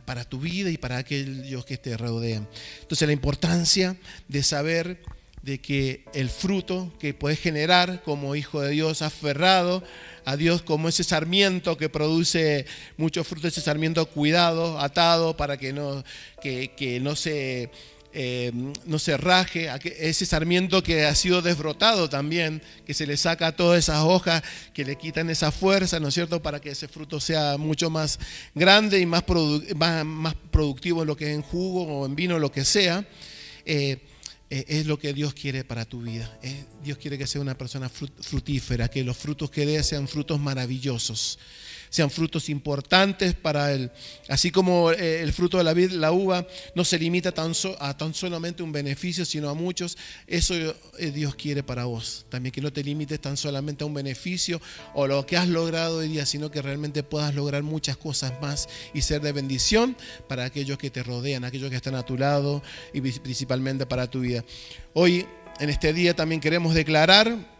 para 0.04 0.24
tu 0.24 0.40
vida 0.40 0.70
y 0.70 0.78
para 0.78 0.98
aquellos 0.98 1.64
que 1.64 1.76
te 1.76 1.96
rodean. 1.96 2.46
Entonces 2.80 3.06
la 3.06 3.12
importancia 3.12 3.96
de 4.28 4.42
saber 4.42 5.02
de 5.48 5.58
que 5.62 6.04
el 6.12 6.28
fruto 6.28 6.92
que 6.98 7.14
puedes 7.14 7.40
generar 7.40 8.02
como 8.02 8.36
hijo 8.36 8.60
de 8.60 8.68
Dios 8.68 9.00
aferrado 9.00 9.82
a 10.26 10.36
Dios 10.36 10.60
como 10.60 10.90
ese 10.90 11.04
sarmiento 11.04 11.78
que 11.78 11.88
produce 11.88 12.66
muchos 12.98 13.26
frutos, 13.26 13.52
ese 13.52 13.62
sarmiento 13.62 14.04
cuidado, 14.04 14.78
atado 14.78 15.38
para 15.38 15.56
que 15.56 15.72
no, 15.72 16.04
que, 16.42 17.00
no 17.00 17.16
se... 17.16 17.70
Eh, 18.14 18.50
no 18.86 18.98
se 18.98 19.18
raje, 19.18 19.68
ese 19.98 20.24
sarmiento 20.24 20.82
que 20.82 21.04
ha 21.04 21.14
sido 21.14 21.42
desbrotado 21.42 22.08
también, 22.08 22.62
que 22.86 22.94
se 22.94 23.06
le 23.06 23.18
saca 23.18 23.54
todas 23.54 23.78
esas 23.78 24.02
hojas, 24.02 24.42
que 24.72 24.86
le 24.86 24.96
quitan 24.96 25.28
esa 25.28 25.52
fuerza, 25.52 26.00
¿no 26.00 26.08
es 26.08 26.14
cierto?, 26.14 26.40
para 26.40 26.58
que 26.58 26.70
ese 26.70 26.88
fruto 26.88 27.20
sea 27.20 27.58
mucho 27.58 27.90
más 27.90 28.18
grande 28.54 28.98
y 28.98 29.04
más, 29.04 29.24
más, 29.76 30.34
productivo 30.50 31.02
en 31.02 31.06
lo 31.06 31.16
que 31.16 31.26
es 31.26 31.34
en 31.34 31.42
jugo 31.42 31.84
o 31.84 32.06
en 32.06 32.16
vino, 32.16 32.38
lo 32.38 32.50
que 32.50 32.64
sea. 32.64 33.04
Eh, 33.66 33.98
es 34.50 34.86
lo 34.86 34.98
que 34.98 35.12
Dios 35.12 35.34
quiere 35.34 35.64
para 35.64 35.84
tu 35.84 36.02
vida. 36.02 36.38
Dios 36.82 36.98
quiere 36.98 37.18
que 37.18 37.26
sea 37.26 37.40
una 37.40 37.56
persona 37.56 37.88
frutífera, 37.88 38.88
que 38.88 39.04
los 39.04 39.16
frutos 39.16 39.50
que 39.50 39.66
dé 39.66 39.82
sean 39.82 40.08
frutos 40.08 40.40
maravillosos 40.40 41.38
sean 41.90 42.10
frutos 42.10 42.48
importantes 42.48 43.34
para 43.34 43.72
él. 43.72 43.90
Así 44.28 44.50
como 44.50 44.92
eh, 44.92 45.22
el 45.22 45.32
fruto 45.32 45.58
de 45.58 45.64
la 45.64 45.72
vid, 45.72 45.92
la 45.92 46.12
uva, 46.12 46.46
no 46.74 46.84
se 46.84 46.98
limita 46.98 47.32
tan 47.32 47.52
a 47.80 47.96
tan 47.96 48.14
solamente 48.14 48.62
un 48.62 48.72
beneficio, 48.72 49.24
sino 49.24 49.48
a 49.48 49.54
muchos, 49.54 49.96
eso 50.26 50.54
eh, 50.54 51.10
Dios 51.10 51.34
quiere 51.34 51.62
para 51.62 51.84
vos. 51.84 52.26
También 52.28 52.52
que 52.52 52.60
no 52.60 52.72
te 52.72 52.82
limites 52.84 53.20
tan 53.20 53.36
solamente 53.36 53.84
a 53.84 53.86
un 53.86 53.94
beneficio 53.94 54.60
o 54.94 55.06
lo 55.06 55.24
que 55.26 55.36
has 55.36 55.48
logrado 55.48 55.98
hoy 55.98 56.08
día, 56.08 56.26
sino 56.26 56.50
que 56.50 56.62
realmente 56.62 57.02
puedas 57.02 57.34
lograr 57.34 57.62
muchas 57.62 57.96
cosas 57.96 58.32
más 58.40 58.68
y 58.92 59.02
ser 59.02 59.22
de 59.22 59.32
bendición 59.32 59.96
para 60.28 60.44
aquellos 60.44 60.78
que 60.78 60.90
te 60.90 61.02
rodean, 61.02 61.44
aquellos 61.44 61.70
que 61.70 61.76
están 61.76 61.94
a 61.94 62.04
tu 62.04 62.16
lado 62.16 62.62
y 62.92 63.00
principalmente 63.00 63.86
para 63.86 64.10
tu 64.10 64.20
vida. 64.20 64.44
Hoy, 64.94 65.26
en 65.60 65.70
este 65.70 65.92
día, 65.92 66.14
también 66.14 66.40
queremos 66.40 66.74
declarar 66.74 67.57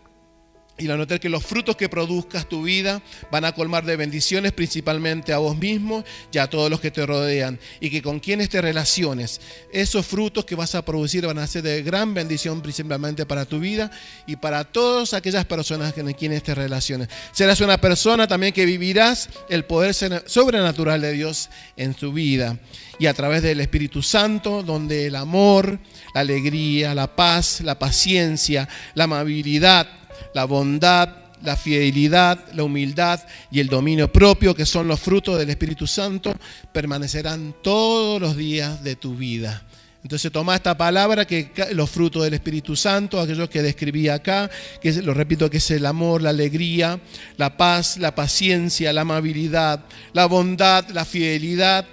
y 0.79 0.87
la 0.87 0.97
notar 0.97 1.19
que 1.19 1.29
los 1.29 1.45
frutos 1.45 1.77
que 1.77 1.89
produzcas 1.89 2.49
tu 2.49 2.63
vida 2.63 3.03
van 3.31 3.45
a 3.45 3.53
colmar 3.53 3.85
de 3.85 3.97
bendiciones 3.97 4.53
principalmente 4.53 5.33
a 5.33 5.39
vos 5.39 5.57
mismo 5.57 6.05
y 6.33 6.39
a 6.39 6.49
todos 6.49 6.71
los 6.71 6.81
que 6.81 6.91
te 6.91 7.05
rodean. 7.05 7.59
Y 7.81 7.91
que 7.91 8.01
con 8.01 8.21
quienes 8.21 8.49
te 8.49 8.63
relaciones, 8.63 9.41
esos 9.73 10.07
frutos 10.07 10.45
que 10.45 10.55
vas 10.55 10.75
a 10.75 10.85
producir 10.85 11.27
van 11.27 11.39
a 11.39 11.47
ser 11.47 11.63
de 11.63 11.83
gran 11.83 12.15
bendición 12.15 12.63
principalmente 12.63 13.27
para 13.27 13.45
tu 13.45 13.59
vida 13.59 13.91
y 14.27 14.37
para 14.37 14.65
todas 14.65 15.15
aquellas 15.15 15.45
personas 15.45 15.93
con 15.93 16.13
quienes 16.13 16.43
te 16.45 16.55
relaciones. 16.55 17.09
Serás 17.33 17.61
una 17.61 17.81
persona 17.81 18.29
también 18.29 18.53
que 18.53 18.65
vivirás 18.65 19.29
el 19.49 19.65
poder 19.65 19.95
sobrenatural 19.95 21.01
de 21.01 21.13
Dios 21.13 21.51
en 21.77 21.95
tu 21.95 22.13
vida. 22.13 22.59
Y 23.01 23.07
a 23.07 23.15
través 23.15 23.43
del 23.43 23.61
Espíritu 23.61 24.03
Santo, 24.03 24.63
donde 24.63 25.07
el 25.07 25.15
amor, 25.17 25.79
la 26.15 26.21
alegría, 26.21 26.95
la 26.95 27.15
paz, 27.15 27.61
la 27.61 27.79
paciencia, 27.79 28.69
la 28.95 29.05
amabilidad, 29.05 29.98
la 30.35 30.45
bondad, 30.45 31.09
la 31.43 31.57
fidelidad, 31.57 32.39
la 32.55 32.65
humildad 32.65 33.21
y 33.51 33.61
el 33.61 33.69
dominio 33.69 34.13
propio, 34.13 34.55
que 34.55 34.67
son 34.67 34.89
los 34.89 34.99
frutos 34.99 35.39
del 35.39 35.51
Espíritu 35.51 35.87
Santo, 35.87 36.35
permanecerán 36.73 37.55
todos 37.63 38.21
los 38.21 38.37
días 38.37 38.83
de 38.83 38.97
tu 38.97 39.15
vida. 39.15 39.65
Entonces 40.03 40.31
toma 40.31 40.55
esta 40.55 40.77
palabra 40.77 41.27
que 41.27 41.51
los 41.73 41.91
frutos 41.91 42.23
del 42.23 42.35
Espíritu 42.35 42.77
Santo, 42.77 43.21
aquellos 43.21 43.51
que 43.51 43.63
describí 43.63 44.09
acá, 44.09 44.49
que 44.81 44.93
lo 45.03 45.13
repito 45.13 45.51
que 45.51 45.59
es 45.59 45.71
el 45.73 45.85
amor, 45.87 46.23
la 46.23 46.31
alegría, 46.31 47.01
la 47.37 47.57
paz, 47.57 47.99
la 47.99 48.15
paciencia, 48.15 48.93
la 48.93 49.03
amabilidad, 49.03 49.85
la 50.13 50.27
bondad, 50.27 50.89
la 50.91 51.05
fidelidad 51.05 51.85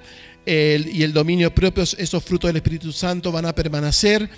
y 0.45 1.01
el 1.01 1.13
dominio 1.13 1.53
propio, 1.53 1.83
esos 1.83 2.23
frutos 2.23 2.49
del 2.49 2.57
Espíritu 2.57 2.91
Santo 2.91 3.31
van 3.31 3.47
a 3.47 3.55
permanecer 3.55 4.29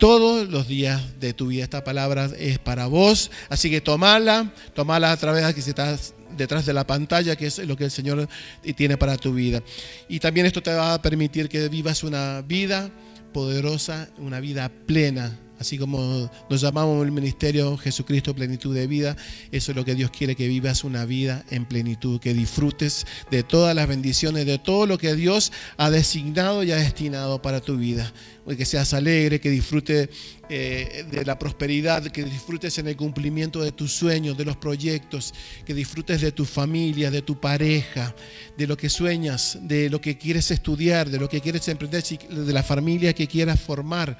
todos 0.00 0.48
los 0.48 0.66
días 0.66 1.20
de 1.20 1.34
tu 1.34 1.48
vida. 1.48 1.62
Esta 1.62 1.84
palabra 1.84 2.30
es 2.38 2.58
para 2.58 2.86
vos, 2.86 3.30
así 3.50 3.70
que 3.70 3.80
tomala, 3.80 4.52
tomala 4.74 5.12
a 5.12 5.16
través 5.16 5.46
de 5.46 5.54
que 5.54 5.60
estás 5.60 6.14
detrás 6.36 6.64
de 6.64 6.72
la 6.72 6.86
pantalla, 6.86 7.36
que 7.36 7.46
es 7.46 7.58
lo 7.58 7.76
que 7.76 7.84
el 7.84 7.90
Señor 7.90 8.26
tiene 8.74 8.96
para 8.96 9.16
tu 9.18 9.34
vida. 9.34 9.62
Y 10.08 10.18
también 10.18 10.46
esto 10.46 10.62
te 10.62 10.72
va 10.72 10.94
a 10.94 11.02
permitir 11.02 11.48
que 11.48 11.68
vivas 11.68 12.02
una 12.02 12.40
vida 12.40 12.90
poderosa, 13.32 14.08
una 14.18 14.40
vida 14.40 14.72
plena 14.86 15.38
Así 15.60 15.76
como 15.76 16.30
nos 16.48 16.62
llamamos 16.62 17.04
el 17.04 17.12
ministerio 17.12 17.76
Jesucristo 17.76 18.34
plenitud 18.34 18.74
de 18.74 18.86
vida, 18.86 19.14
eso 19.52 19.72
es 19.72 19.76
lo 19.76 19.84
que 19.84 19.94
Dios 19.94 20.10
quiere 20.10 20.34
que 20.34 20.48
vivas 20.48 20.84
una 20.84 21.04
vida 21.04 21.44
en 21.50 21.66
plenitud, 21.66 22.18
que 22.18 22.32
disfrutes 22.32 23.06
de 23.30 23.42
todas 23.42 23.74
las 23.76 23.86
bendiciones, 23.86 24.46
de 24.46 24.58
todo 24.58 24.86
lo 24.86 24.96
que 24.96 25.14
Dios 25.14 25.52
ha 25.76 25.90
designado 25.90 26.64
y 26.64 26.72
ha 26.72 26.76
destinado 26.76 27.42
para 27.42 27.60
tu 27.60 27.76
vida. 27.76 28.10
Que 28.56 28.64
seas 28.64 28.94
alegre, 28.94 29.38
que 29.38 29.50
disfrutes 29.50 30.08
eh, 30.48 31.04
de 31.10 31.24
la 31.26 31.38
prosperidad, 31.38 32.04
que 32.04 32.24
disfrutes 32.24 32.78
en 32.78 32.88
el 32.88 32.96
cumplimiento 32.96 33.60
de 33.60 33.70
tus 33.70 33.92
sueños, 33.92 34.38
de 34.38 34.46
los 34.46 34.56
proyectos, 34.56 35.34
que 35.66 35.74
disfrutes 35.74 36.22
de 36.22 36.32
tu 36.32 36.46
familia, 36.46 37.10
de 37.10 37.20
tu 37.20 37.38
pareja, 37.38 38.14
de 38.56 38.66
lo 38.66 38.78
que 38.78 38.88
sueñas, 38.88 39.58
de 39.60 39.90
lo 39.90 40.00
que 40.00 40.16
quieres 40.16 40.50
estudiar, 40.50 41.10
de 41.10 41.18
lo 41.18 41.28
que 41.28 41.42
quieres 41.42 41.68
emprender, 41.68 42.02
de 42.02 42.52
la 42.52 42.62
familia 42.62 43.12
que 43.12 43.26
quieras 43.26 43.60
formar 43.60 44.18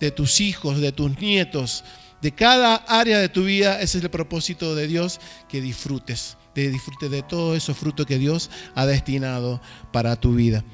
de 0.00 0.10
tus 0.10 0.40
hijos, 0.40 0.80
de 0.80 0.92
tus 0.92 1.18
nietos, 1.20 1.84
de 2.20 2.32
cada 2.32 2.76
área 2.76 3.18
de 3.18 3.28
tu 3.28 3.44
vida. 3.44 3.80
Ese 3.80 3.98
es 3.98 4.04
el 4.04 4.10
propósito 4.10 4.74
de 4.74 4.86
Dios, 4.86 5.20
que 5.48 5.60
disfrutes, 5.60 6.36
de 6.54 6.70
disfrutes 6.70 7.10
de 7.10 7.22
todo 7.22 7.54
esos 7.54 7.76
frutos 7.76 8.06
que 8.06 8.18
Dios 8.18 8.50
ha 8.74 8.86
destinado 8.86 9.60
para 9.92 10.16
tu 10.16 10.34
vida. 10.34 10.64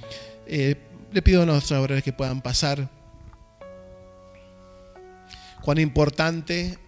Eh, 0.46 0.76
le 1.12 1.22
pido 1.22 1.42
a 1.42 1.46
nuestros 1.46 1.78
obreros 1.78 2.02
que 2.02 2.12
puedan 2.12 2.40
pasar. 2.40 2.88
Cuán 5.62 5.78
importante 5.78 6.78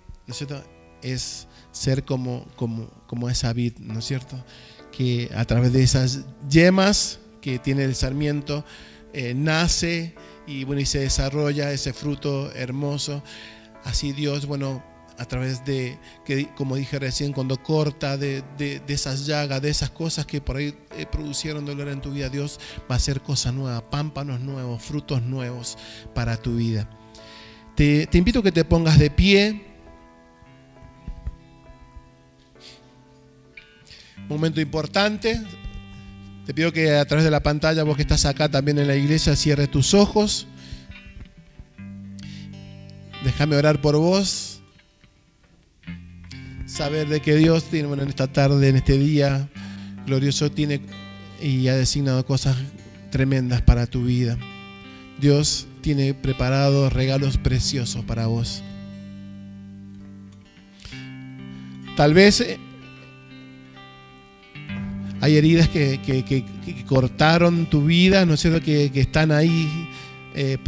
es 1.02 1.46
ser 1.70 2.04
como, 2.04 2.46
como, 2.56 2.88
como 3.06 3.28
esa 3.28 3.52
vid, 3.52 3.74
¿no 3.78 3.98
es 3.98 4.04
cierto? 4.04 4.42
Que 4.90 5.30
a 5.34 5.44
través 5.44 5.72
de 5.72 5.82
esas 5.82 6.20
yemas 6.48 7.20
que 7.40 7.58
tiene 7.58 7.84
el 7.84 7.94
sarmiento, 7.94 8.64
eh, 9.12 9.34
nace 9.34 10.14
y 10.46 10.64
bueno, 10.64 10.80
y 10.80 10.87
se 10.87 11.00
desarrolla 11.00 11.72
ese 11.72 11.92
fruto 11.92 12.52
hermoso. 12.52 13.22
Así 13.85 14.12
Dios, 14.12 14.46
bueno, 14.46 14.83
a 15.18 15.24
través 15.26 15.64
de, 15.64 15.98
que, 16.24 16.48
como 16.54 16.76
dije 16.76 16.98
recién, 16.98 17.33
cuando 17.33 17.62
corta 17.62 18.16
de, 18.16 18.42
esas 18.88 19.26
llagas, 19.26 19.62
de 19.62 19.70
esas 19.70 19.90
cosas 19.90 20.26
que 20.26 20.40
por 20.40 20.57
ahí 20.57 20.74
eh, 20.96 21.07
producieron 21.07 21.64
dolor 21.64 21.88
en 21.88 22.00
tu 22.00 22.11
vida, 22.11 22.28
Dios 22.28 22.59
va 22.90 22.94
a 22.94 22.96
hacer 22.96 23.20
cosas 23.20 23.54
nuevas, 23.54 23.83
pámpanos 23.83 24.40
nuevos, 24.40 24.83
frutos 24.83 25.22
nuevos 25.22 25.78
para 26.14 26.37
tu 26.37 26.57
vida. 26.57 26.88
Te, 27.74 28.07
te 28.07 28.18
invito 28.18 28.40
a 28.40 28.42
que 28.42 28.52
te 28.52 28.64
pongas 28.64 28.98
de 28.98 29.11
pie. 29.11 29.66
Momento 34.28 34.61
importante, 34.61 35.40
te 36.46 36.52
pido 36.52 36.72
que 36.72 36.94
a 36.94 37.04
través 37.07 37.24
de 37.24 37.30
la 37.30 37.42
pantalla, 37.42 37.85
vos 37.85 37.96
que 37.96 38.02
estás 38.02 38.26
acá 38.26 38.50
también 38.50 38.78
en 38.78 38.87
la 38.87 38.96
iglesia, 38.96 39.35
cierres 39.35 39.70
tus 39.70 39.94
ojos. 39.94 40.46
Déjame 43.24 43.57
orar 43.57 43.80
por 43.80 43.96
vos. 43.96 44.61
Saber 46.66 47.09
de 47.09 47.20
que 47.20 47.37
Dios 47.37 47.64
tiene, 47.64 47.88
bueno, 47.88 48.02
en 48.02 48.11
esta 48.11 48.26
tarde, 48.26 48.68
en 48.68 48.76
este 48.76 48.98
día 48.98 49.48
glorioso, 50.07 50.50
tiene 50.50 50.83
y 51.40 51.68
ha 51.68 51.76
designado 51.76 52.24
cosas 52.26 52.57
tremendas 53.11 53.62
para 53.62 53.87
tu 53.87 54.04
vida. 54.04 54.37
Dios 55.20 55.66
tiene 55.80 56.14
preparados 56.14 56.92
regalos 56.92 57.38
preciosos 57.38 58.04
para 58.04 58.26
vos. 58.26 58.62
Tal 61.96 62.12
vez 62.12 62.40
eh, 62.40 62.59
hay 65.24 65.38
heridas 65.38 65.70
que, 65.70 66.44
cortaron 66.87 67.64
tu 67.64 67.87
vida, 67.87 68.26
¿no 68.26 68.34
es 68.34 68.40
cierto? 68.40 68.60
Que, 68.60 68.90
están 68.94 69.32
ahí 69.32 69.88
eh, 70.34 70.58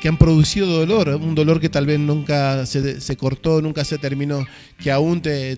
que 0.00 0.08
han 0.08 0.16
producido 0.16 0.66
dolor, 0.66 1.08
un 1.10 1.36
dolor 1.36 1.60
que 1.60 1.68
tal 1.68 1.86
vez 1.86 2.00
nunca 2.00 2.66
se, 2.66 3.16
cortó, 3.16 3.62
nunca 3.62 3.84
se 3.84 3.96
terminó, 3.96 4.44
que 4.76 4.90
aún 4.90 5.22
te, 5.22 5.56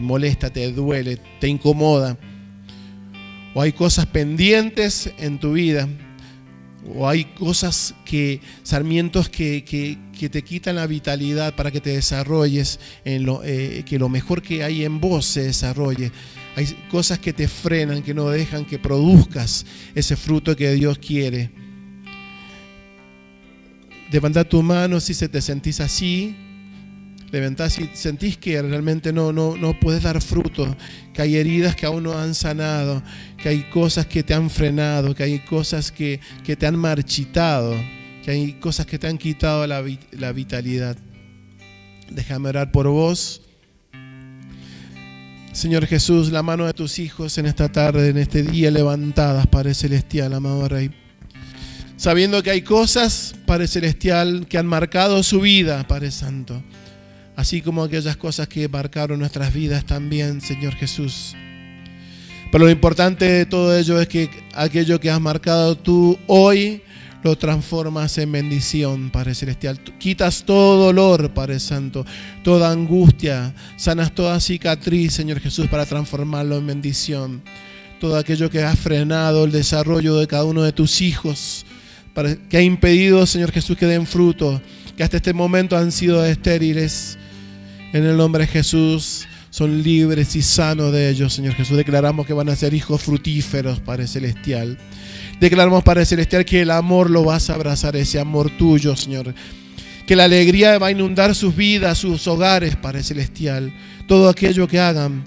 molesta, 0.00 0.48
te 0.48 0.72
duele, 0.72 1.18
te 1.38 1.48
incomoda. 1.48 2.16
O 3.52 3.60
hay 3.60 3.72
cosas 3.72 4.06
pendientes 4.06 5.12
en 5.18 5.38
tu 5.38 5.52
vida, 5.52 5.86
o 6.92 7.08
hay 7.08 7.24
cosas 7.24 7.94
que, 8.04 8.40
sarmientos 8.62 9.28
que, 9.28 9.64
que, 9.64 10.28
te 10.28 10.42
quitan 10.42 10.76
la 10.76 10.86
vitalidad 10.86 11.54
para 11.54 11.70
que 11.70 11.80
te 11.80 11.90
desarrolles, 11.90 12.80
en 13.04 13.24
lo, 13.24 13.42
eh, 13.44 13.82
que 13.86 13.98
lo 13.98 14.08
mejor 14.08 14.42
que 14.42 14.64
hay 14.64 14.84
en 14.84 15.00
vos 15.00 15.26
se 15.26 15.42
desarrolle. 15.42 16.12
Hay 16.56 16.66
cosas 16.90 17.18
que 17.18 17.32
te 17.32 17.48
frenan, 17.48 18.02
que 18.02 18.14
no 18.14 18.28
dejan 18.28 18.64
que 18.64 18.78
produzcas 18.78 19.66
ese 19.94 20.16
fruto 20.16 20.56
que 20.56 20.72
Dios 20.72 20.98
quiere. 20.98 21.50
Levanta 24.10 24.44
tu 24.44 24.62
mano 24.62 25.00
si 25.00 25.12
se 25.12 25.28
te 25.28 25.42
sentís 25.42 25.80
así. 25.80 26.36
Levantá 27.30 27.68
si 27.68 27.90
sentís 27.94 28.36
que 28.36 28.60
realmente 28.62 29.12
no, 29.12 29.32
no, 29.32 29.56
no 29.56 29.78
puedes 29.78 30.02
dar 30.02 30.20
fruto, 30.22 30.76
que 31.12 31.22
hay 31.22 31.36
heridas 31.36 31.74
que 31.74 31.86
aún 31.86 32.04
no 32.04 32.16
han 32.16 32.34
sanado, 32.34 33.02
que 33.36 33.48
hay 33.48 33.62
cosas 33.70 34.06
que 34.06 34.22
te 34.22 34.34
han 34.34 34.50
frenado, 34.50 35.14
que 35.14 35.24
hay 35.24 35.40
cosas 35.40 35.90
que, 35.90 36.20
te 36.44 36.66
han 36.66 36.76
marchitado, 36.76 37.74
que 38.24 38.30
hay 38.30 38.52
cosas 38.54 38.86
que 38.86 38.98
te 38.98 39.08
han 39.08 39.18
quitado 39.18 39.66
la, 39.66 39.82
la 40.12 40.32
vitalidad. 40.32 40.96
Déjame 42.10 42.50
orar 42.50 42.70
por 42.70 42.86
vos. 42.88 43.42
Señor 45.52 45.86
Jesús, 45.86 46.30
la 46.30 46.42
mano 46.42 46.66
de 46.66 46.72
tus 46.72 46.98
hijos 46.98 47.38
en 47.38 47.46
esta 47.46 47.70
tarde, 47.70 48.08
en 48.08 48.18
este 48.18 48.42
día 48.42 48.70
levantadas, 48.70 49.46
Padre 49.46 49.74
Celestial, 49.74 50.34
amado 50.34 50.68
Rey 50.68 50.90
sabiendo 51.96 52.42
que 52.42 52.50
hay 52.50 52.62
cosas, 52.62 53.34
Padre 53.46 53.68
Celestial, 53.68 54.46
que 54.48 54.58
han 54.58 54.66
marcado 54.66 55.22
su 55.22 55.40
vida, 55.40 55.86
Padre 55.86 56.10
Santo, 56.10 56.62
así 57.36 57.62
como 57.62 57.82
aquellas 57.82 58.16
cosas 58.16 58.48
que 58.48 58.68
marcaron 58.68 59.18
nuestras 59.18 59.52
vidas 59.52 59.84
también, 59.84 60.40
Señor 60.40 60.74
Jesús. 60.74 61.34
Pero 62.50 62.66
lo 62.66 62.70
importante 62.70 63.24
de 63.24 63.46
todo 63.46 63.76
ello 63.76 64.00
es 64.00 64.06
que 64.06 64.30
aquello 64.54 65.00
que 65.00 65.10
has 65.10 65.20
marcado 65.20 65.76
tú 65.76 66.18
hoy 66.26 66.82
lo 67.24 67.36
transformas 67.36 68.18
en 68.18 68.30
bendición, 68.30 69.10
Padre 69.10 69.34
Celestial. 69.34 69.80
Quitas 69.98 70.44
todo 70.44 70.84
dolor, 70.84 71.32
Padre 71.32 71.58
Santo, 71.58 72.04
toda 72.42 72.70
angustia, 72.70 73.54
sanas 73.76 74.14
toda 74.14 74.38
cicatriz, 74.40 75.14
Señor 75.14 75.40
Jesús, 75.40 75.66
para 75.68 75.86
transformarlo 75.86 76.58
en 76.58 76.66
bendición. 76.66 77.42
Todo 77.98 78.18
aquello 78.18 78.50
que 78.50 78.62
ha 78.62 78.76
frenado 78.76 79.44
el 79.44 79.52
desarrollo 79.52 80.16
de 80.16 80.26
cada 80.26 80.44
uno 80.44 80.62
de 80.62 80.72
tus 80.72 81.00
hijos, 81.00 81.64
que 82.48 82.56
ha 82.58 82.62
impedido, 82.62 83.26
Señor 83.26 83.50
Jesús, 83.52 83.76
que 83.76 83.86
den 83.86 84.06
fruto, 84.06 84.60
que 84.94 85.02
hasta 85.02 85.16
este 85.16 85.32
momento 85.32 85.76
han 85.76 85.92
sido 85.92 86.24
estériles. 86.24 87.18
En 87.94 88.04
el 88.04 88.16
nombre 88.16 88.44
de 88.44 88.48
Jesús 88.48 89.28
son 89.50 89.84
libres 89.84 90.34
y 90.34 90.42
sanos 90.42 90.92
de 90.92 91.10
ellos, 91.10 91.32
Señor 91.32 91.54
Jesús. 91.54 91.76
Declaramos 91.76 92.26
que 92.26 92.32
van 92.32 92.48
a 92.48 92.56
ser 92.56 92.74
hijos 92.74 93.00
frutíferos, 93.00 93.78
Padre 93.78 94.08
Celestial. 94.08 94.76
Declaramos, 95.38 95.84
Padre 95.84 96.04
Celestial, 96.04 96.44
que 96.44 96.62
el 96.62 96.72
amor 96.72 97.08
lo 97.08 97.22
vas 97.22 97.50
a 97.50 97.54
abrazar, 97.54 97.94
ese 97.94 98.18
amor 98.18 98.50
tuyo, 98.50 98.96
Señor. 98.96 99.32
Que 100.08 100.16
la 100.16 100.24
alegría 100.24 100.76
va 100.80 100.88
a 100.88 100.90
inundar 100.90 101.36
sus 101.36 101.54
vidas, 101.54 101.98
sus 101.98 102.26
hogares, 102.26 102.74
Padre 102.74 103.04
Celestial. 103.04 103.72
Todo 104.08 104.28
aquello 104.28 104.66
que 104.66 104.80
hagan 104.80 105.24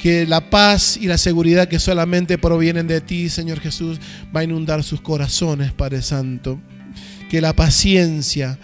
que 0.00 0.24
la 0.24 0.50
paz 0.50 0.96
y 0.96 1.08
la 1.08 1.18
seguridad 1.18 1.66
que 1.66 1.80
solamente 1.80 2.38
provienen 2.38 2.86
de 2.86 3.00
ti, 3.00 3.28
Señor 3.28 3.58
Jesús, 3.58 3.98
va 4.34 4.38
a 4.38 4.44
inundar 4.44 4.84
sus 4.84 5.00
corazones, 5.00 5.72
Padre 5.72 6.00
Santo. 6.00 6.60
Que 7.28 7.40
la 7.40 7.56
paciencia 7.56 8.56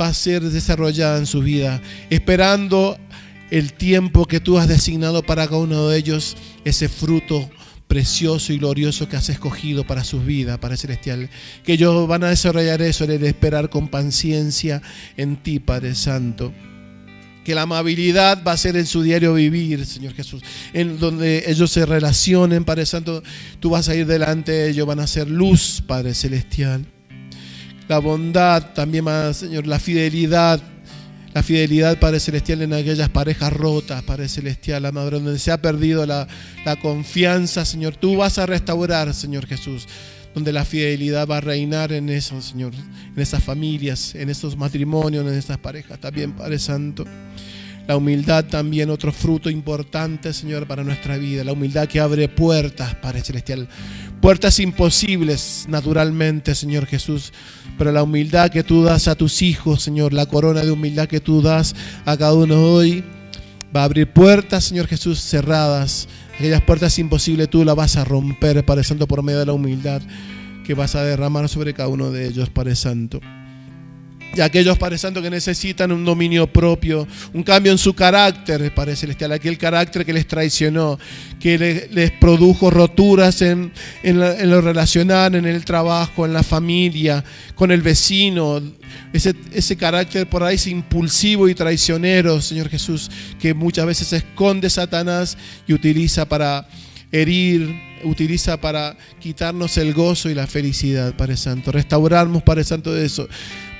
va 0.00 0.08
a 0.08 0.14
ser 0.14 0.42
desarrollada 0.42 1.18
en 1.18 1.26
su 1.26 1.40
vida, 1.40 1.80
esperando 2.08 2.98
el 3.50 3.72
tiempo 3.72 4.26
que 4.26 4.40
tú 4.40 4.58
has 4.58 4.68
designado 4.68 5.22
para 5.22 5.46
cada 5.46 5.58
uno 5.58 5.88
de 5.88 5.98
ellos, 5.98 6.36
ese 6.64 6.88
fruto 6.88 7.50
precioso 7.88 8.52
y 8.52 8.58
glorioso 8.58 9.08
que 9.08 9.16
has 9.16 9.28
escogido 9.28 9.84
para 9.84 10.04
sus 10.04 10.24
vidas, 10.24 10.58
Padre 10.58 10.76
Celestial. 10.76 11.28
Que 11.64 11.72
ellos 11.72 12.06
van 12.06 12.22
a 12.22 12.28
desarrollar 12.28 12.80
eso, 12.82 13.04
el 13.04 13.24
esperar 13.24 13.68
con 13.68 13.88
paciencia 13.88 14.80
en 15.16 15.36
ti, 15.36 15.58
Padre 15.58 15.94
Santo 15.94 16.52
que 17.44 17.54
la 17.54 17.62
amabilidad 17.62 18.44
va 18.46 18.52
a 18.52 18.56
ser 18.58 18.76
en 18.76 18.84
su 18.86 19.02
diario 19.02 19.32
vivir, 19.32 19.86
Señor 19.86 20.12
Jesús, 20.12 20.42
en 20.74 21.00
donde 21.00 21.44
ellos 21.46 21.70
se 21.70 21.86
relacionen, 21.86 22.66
Padre 22.66 22.84
Santo, 22.84 23.22
tú 23.60 23.70
vas 23.70 23.88
a 23.88 23.96
ir 23.96 24.06
delante 24.06 24.52
de 24.52 24.70
ellos, 24.70 24.86
van 24.86 25.00
a 25.00 25.06
ser 25.06 25.28
luz, 25.28 25.82
Padre 25.86 26.12
Celestial. 26.12 26.86
La 27.90 27.98
bondad 27.98 28.72
también 28.72 29.02
más, 29.02 29.38
Señor, 29.38 29.66
la 29.66 29.80
fidelidad, 29.80 30.60
la 31.34 31.42
fidelidad, 31.42 31.98
Padre 31.98 32.20
Celestial, 32.20 32.62
en 32.62 32.72
aquellas 32.72 33.08
parejas 33.08 33.52
rotas, 33.52 34.04
Padre 34.04 34.28
Celestial, 34.28 34.84
la 34.84 34.92
madre, 34.92 35.18
donde 35.18 35.40
se 35.40 35.50
ha 35.50 35.60
perdido 35.60 36.06
la, 36.06 36.28
la 36.64 36.76
confianza, 36.76 37.64
Señor, 37.64 37.96
tú 37.96 38.18
vas 38.18 38.38
a 38.38 38.46
restaurar, 38.46 39.12
Señor 39.12 39.44
Jesús 39.44 39.88
donde 40.32 40.52
la 40.52 40.64
fidelidad 40.64 41.26
va 41.26 41.38
a 41.38 41.40
reinar 41.40 41.90
en 41.90 42.08
eso, 42.08 42.40
Señor, 42.40 42.72
en 42.72 43.20
esas 43.20 43.42
familias, 43.42 44.14
en 44.14 44.30
esos 44.30 44.56
matrimonios, 44.56 45.26
en 45.26 45.34
esas 45.34 45.58
parejas, 45.58 45.98
también, 45.98 46.30
Padre 46.30 46.60
Santo. 46.60 47.04
La 47.90 47.96
humildad 47.96 48.44
también, 48.44 48.88
otro 48.88 49.10
fruto 49.10 49.50
importante, 49.50 50.32
Señor, 50.32 50.68
para 50.68 50.84
nuestra 50.84 51.16
vida. 51.16 51.42
La 51.42 51.54
humildad 51.54 51.88
que 51.88 51.98
abre 51.98 52.28
puertas, 52.28 52.94
Padre 52.94 53.20
Celestial. 53.20 53.66
Puertas 54.20 54.60
imposibles, 54.60 55.66
naturalmente, 55.68 56.54
Señor 56.54 56.86
Jesús. 56.86 57.32
Pero 57.76 57.90
la 57.90 58.04
humildad 58.04 58.48
que 58.48 58.62
tú 58.62 58.84
das 58.84 59.08
a 59.08 59.16
tus 59.16 59.42
hijos, 59.42 59.82
Señor, 59.82 60.12
la 60.12 60.26
corona 60.26 60.60
de 60.60 60.70
humildad 60.70 61.08
que 61.08 61.18
tú 61.18 61.42
das 61.42 61.74
a 62.04 62.16
cada 62.16 62.32
uno 62.32 62.62
hoy, 62.62 63.02
va 63.74 63.80
a 63.80 63.86
abrir 63.86 64.06
puertas, 64.12 64.62
Señor 64.62 64.86
Jesús, 64.86 65.18
cerradas 65.18 66.06
Aquellas 66.38 66.62
puertas 66.62 66.96
imposibles 67.00 67.50
tú 67.50 67.64
las 67.64 67.74
vas 67.74 67.96
a 67.96 68.04
romper, 68.04 68.64
Padre 68.64 68.84
Santo, 68.84 69.08
por 69.08 69.24
medio 69.24 69.40
de 69.40 69.46
la 69.46 69.52
humildad 69.52 70.00
que 70.64 70.74
vas 70.74 70.94
a 70.94 71.02
derramar 71.02 71.48
sobre 71.48 71.74
cada 71.74 71.88
uno 71.88 72.12
de 72.12 72.28
ellos, 72.28 72.50
Padre 72.50 72.76
Santo. 72.76 73.20
Y 74.32 74.40
aquellos, 74.40 74.78
Padre 74.78 74.96
Santo, 74.96 75.20
que 75.20 75.28
necesitan 75.28 75.90
un 75.90 76.04
dominio 76.04 76.46
propio, 76.46 77.06
un 77.32 77.42
cambio 77.42 77.72
en 77.72 77.78
su 77.78 77.94
carácter, 77.94 78.72
Padre 78.72 78.94
Celestial, 78.94 79.32
aquel 79.32 79.58
carácter 79.58 80.06
que 80.06 80.12
les 80.12 80.26
traicionó, 80.26 81.00
que 81.40 81.88
les, 81.90 82.10
produjo 82.12 82.70
roturas 82.70 83.42
en, 83.42 83.72
lo 84.04 84.60
relacional, 84.60 85.34
en 85.34 85.46
el 85.46 85.64
trabajo, 85.64 86.26
en 86.26 86.32
la 86.32 86.44
familia, 86.44 87.24
con 87.56 87.72
el 87.72 87.82
vecino, 87.82 88.62
ese, 89.12 89.76
carácter 89.76 90.28
por 90.28 90.44
ahí 90.44 90.56
impulsivo 90.66 91.48
y 91.48 91.54
traicionero, 91.54 92.40
Señor 92.40 92.68
Jesús, 92.68 93.10
que 93.40 93.52
muchas 93.52 93.84
veces 93.86 94.12
esconde 94.12 94.70
Satanás 94.70 95.36
y 95.66 95.72
utiliza 95.72 96.24
para 96.28 96.68
herir, 97.10 97.74
utiliza 98.04 98.60
para 98.60 98.96
quitarnos 99.18 99.76
el 99.76 99.92
gozo 99.92 100.30
y 100.30 100.34
la 100.34 100.46
felicidad, 100.46 101.14
Padre 101.16 101.36
Santo. 101.36 101.72
Restaurarnos, 101.72 102.44
Padre 102.44 102.62
Santo, 102.62 102.92
de 102.92 103.04
eso. 103.04 103.28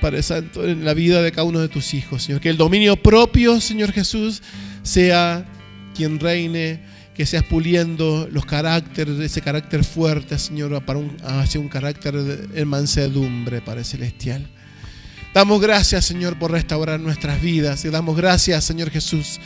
Padre 0.01 0.23
Santo, 0.23 0.67
en 0.67 0.83
la 0.83 0.93
vida 0.93 1.21
de 1.21 1.31
cada 1.31 1.43
uno 1.43 1.59
de 1.59 1.69
tus 1.69 1.93
hijos, 1.93 2.23
Señor. 2.23 2.41
Que 2.41 2.49
el 2.49 2.57
dominio 2.57 2.97
propio, 2.97 3.61
Señor 3.61 3.93
Jesús, 3.93 4.41
sea 4.83 5.45
quien 5.95 6.19
reine, 6.19 6.81
que 7.13 7.25
seas 7.25 7.43
puliendo 7.43 8.27
los 8.31 8.45
caracteres, 8.45 9.19
ese 9.19 9.41
carácter 9.41 9.83
fuerte, 9.85 10.37
Señor, 10.37 10.83
para 10.83 10.99
un, 10.99 11.15
hacia 11.23 11.61
un 11.61 11.69
carácter 11.69 12.15
de 12.15 12.65
mansedumbre, 12.65 13.61
Padre 13.61 13.83
Celestial. 13.83 14.49
Damos 15.33 15.61
gracias, 15.61 16.03
Señor, 16.03 16.37
por 16.37 16.51
restaurar 16.51 16.99
nuestras 16.99 17.41
vidas. 17.41 17.85
Y 17.85 17.89
damos 17.89 18.17
gracias, 18.17 18.65
Señor 18.65 18.89
Jesús, 18.89 19.39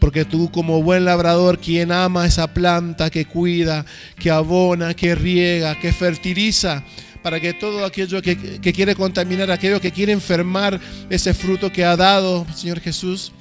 porque 0.00 0.24
tú 0.24 0.50
como 0.50 0.82
buen 0.82 1.04
labrador, 1.04 1.60
quien 1.60 1.92
ama 1.92 2.26
esa 2.26 2.52
planta, 2.52 3.08
que 3.08 3.24
cuida, 3.24 3.86
que 4.18 4.32
abona, 4.32 4.94
que 4.94 5.14
riega, 5.14 5.78
que 5.78 5.92
fertiliza, 5.92 6.82
para 7.22 7.40
que 7.40 7.52
todo 7.52 7.84
aquello 7.84 8.22
que, 8.22 8.36
quiere 8.72 8.94
contaminar, 8.94 9.50
aquello 9.50 9.80
que 9.80 9.92
quiere 9.92 10.12
enfermar 10.12 10.80
ese 11.10 11.34
fruto 11.34 11.72
que 11.72 11.84
ha 11.84 11.96
dado, 11.96 12.46
Señor 12.54 12.80
Jesús. 12.80 13.32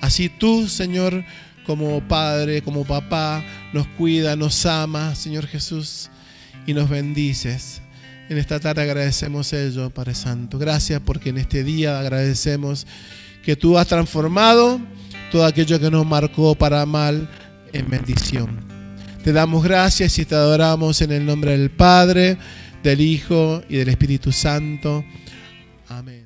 Así 0.00 0.28
tú, 0.28 0.68
Señor, 0.68 1.24
como 1.66 2.00
Padre, 2.06 2.62
como 2.62 2.84
Papá, 2.84 3.44
nos 3.72 3.86
cuida, 3.88 4.36
nos 4.36 4.64
ama, 4.66 5.14
Señor 5.14 5.46
Jesús, 5.46 6.10
y 6.66 6.74
nos 6.74 6.88
bendices. 6.88 7.82
En 8.28 8.36
esta 8.36 8.60
tarde 8.60 8.82
agradecemos 8.82 9.52
ello, 9.52 9.90
Padre 9.90 10.14
Santo. 10.14 10.58
Gracias 10.58 11.00
porque 11.04 11.30
en 11.30 11.38
este 11.38 11.64
día 11.64 11.98
agradecemos 11.98 12.86
que 13.42 13.56
tú 13.56 13.78
has 13.78 13.86
transformado 13.86 14.80
todo 15.32 15.46
aquello 15.46 15.80
que 15.80 15.90
nos 15.90 16.06
marcó 16.06 16.54
para 16.54 16.84
mal 16.84 17.28
en 17.72 17.88
bendición. 17.88 18.67
Te 19.28 19.34
damos 19.34 19.62
gracias 19.62 20.18
y 20.18 20.24
te 20.24 20.34
adoramos 20.34 21.02
en 21.02 21.12
el 21.12 21.26
nombre 21.26 21.50
del 21.50 21.68
Padre, 21.68 22.38
del 22.82 23.02
Hijo 23.02 23.62
y 23.68 23.76
del 23.76 23.90
Espíritu 23.90 24.32
Santo. 24.32 25.04
Amén. 25.86 26.17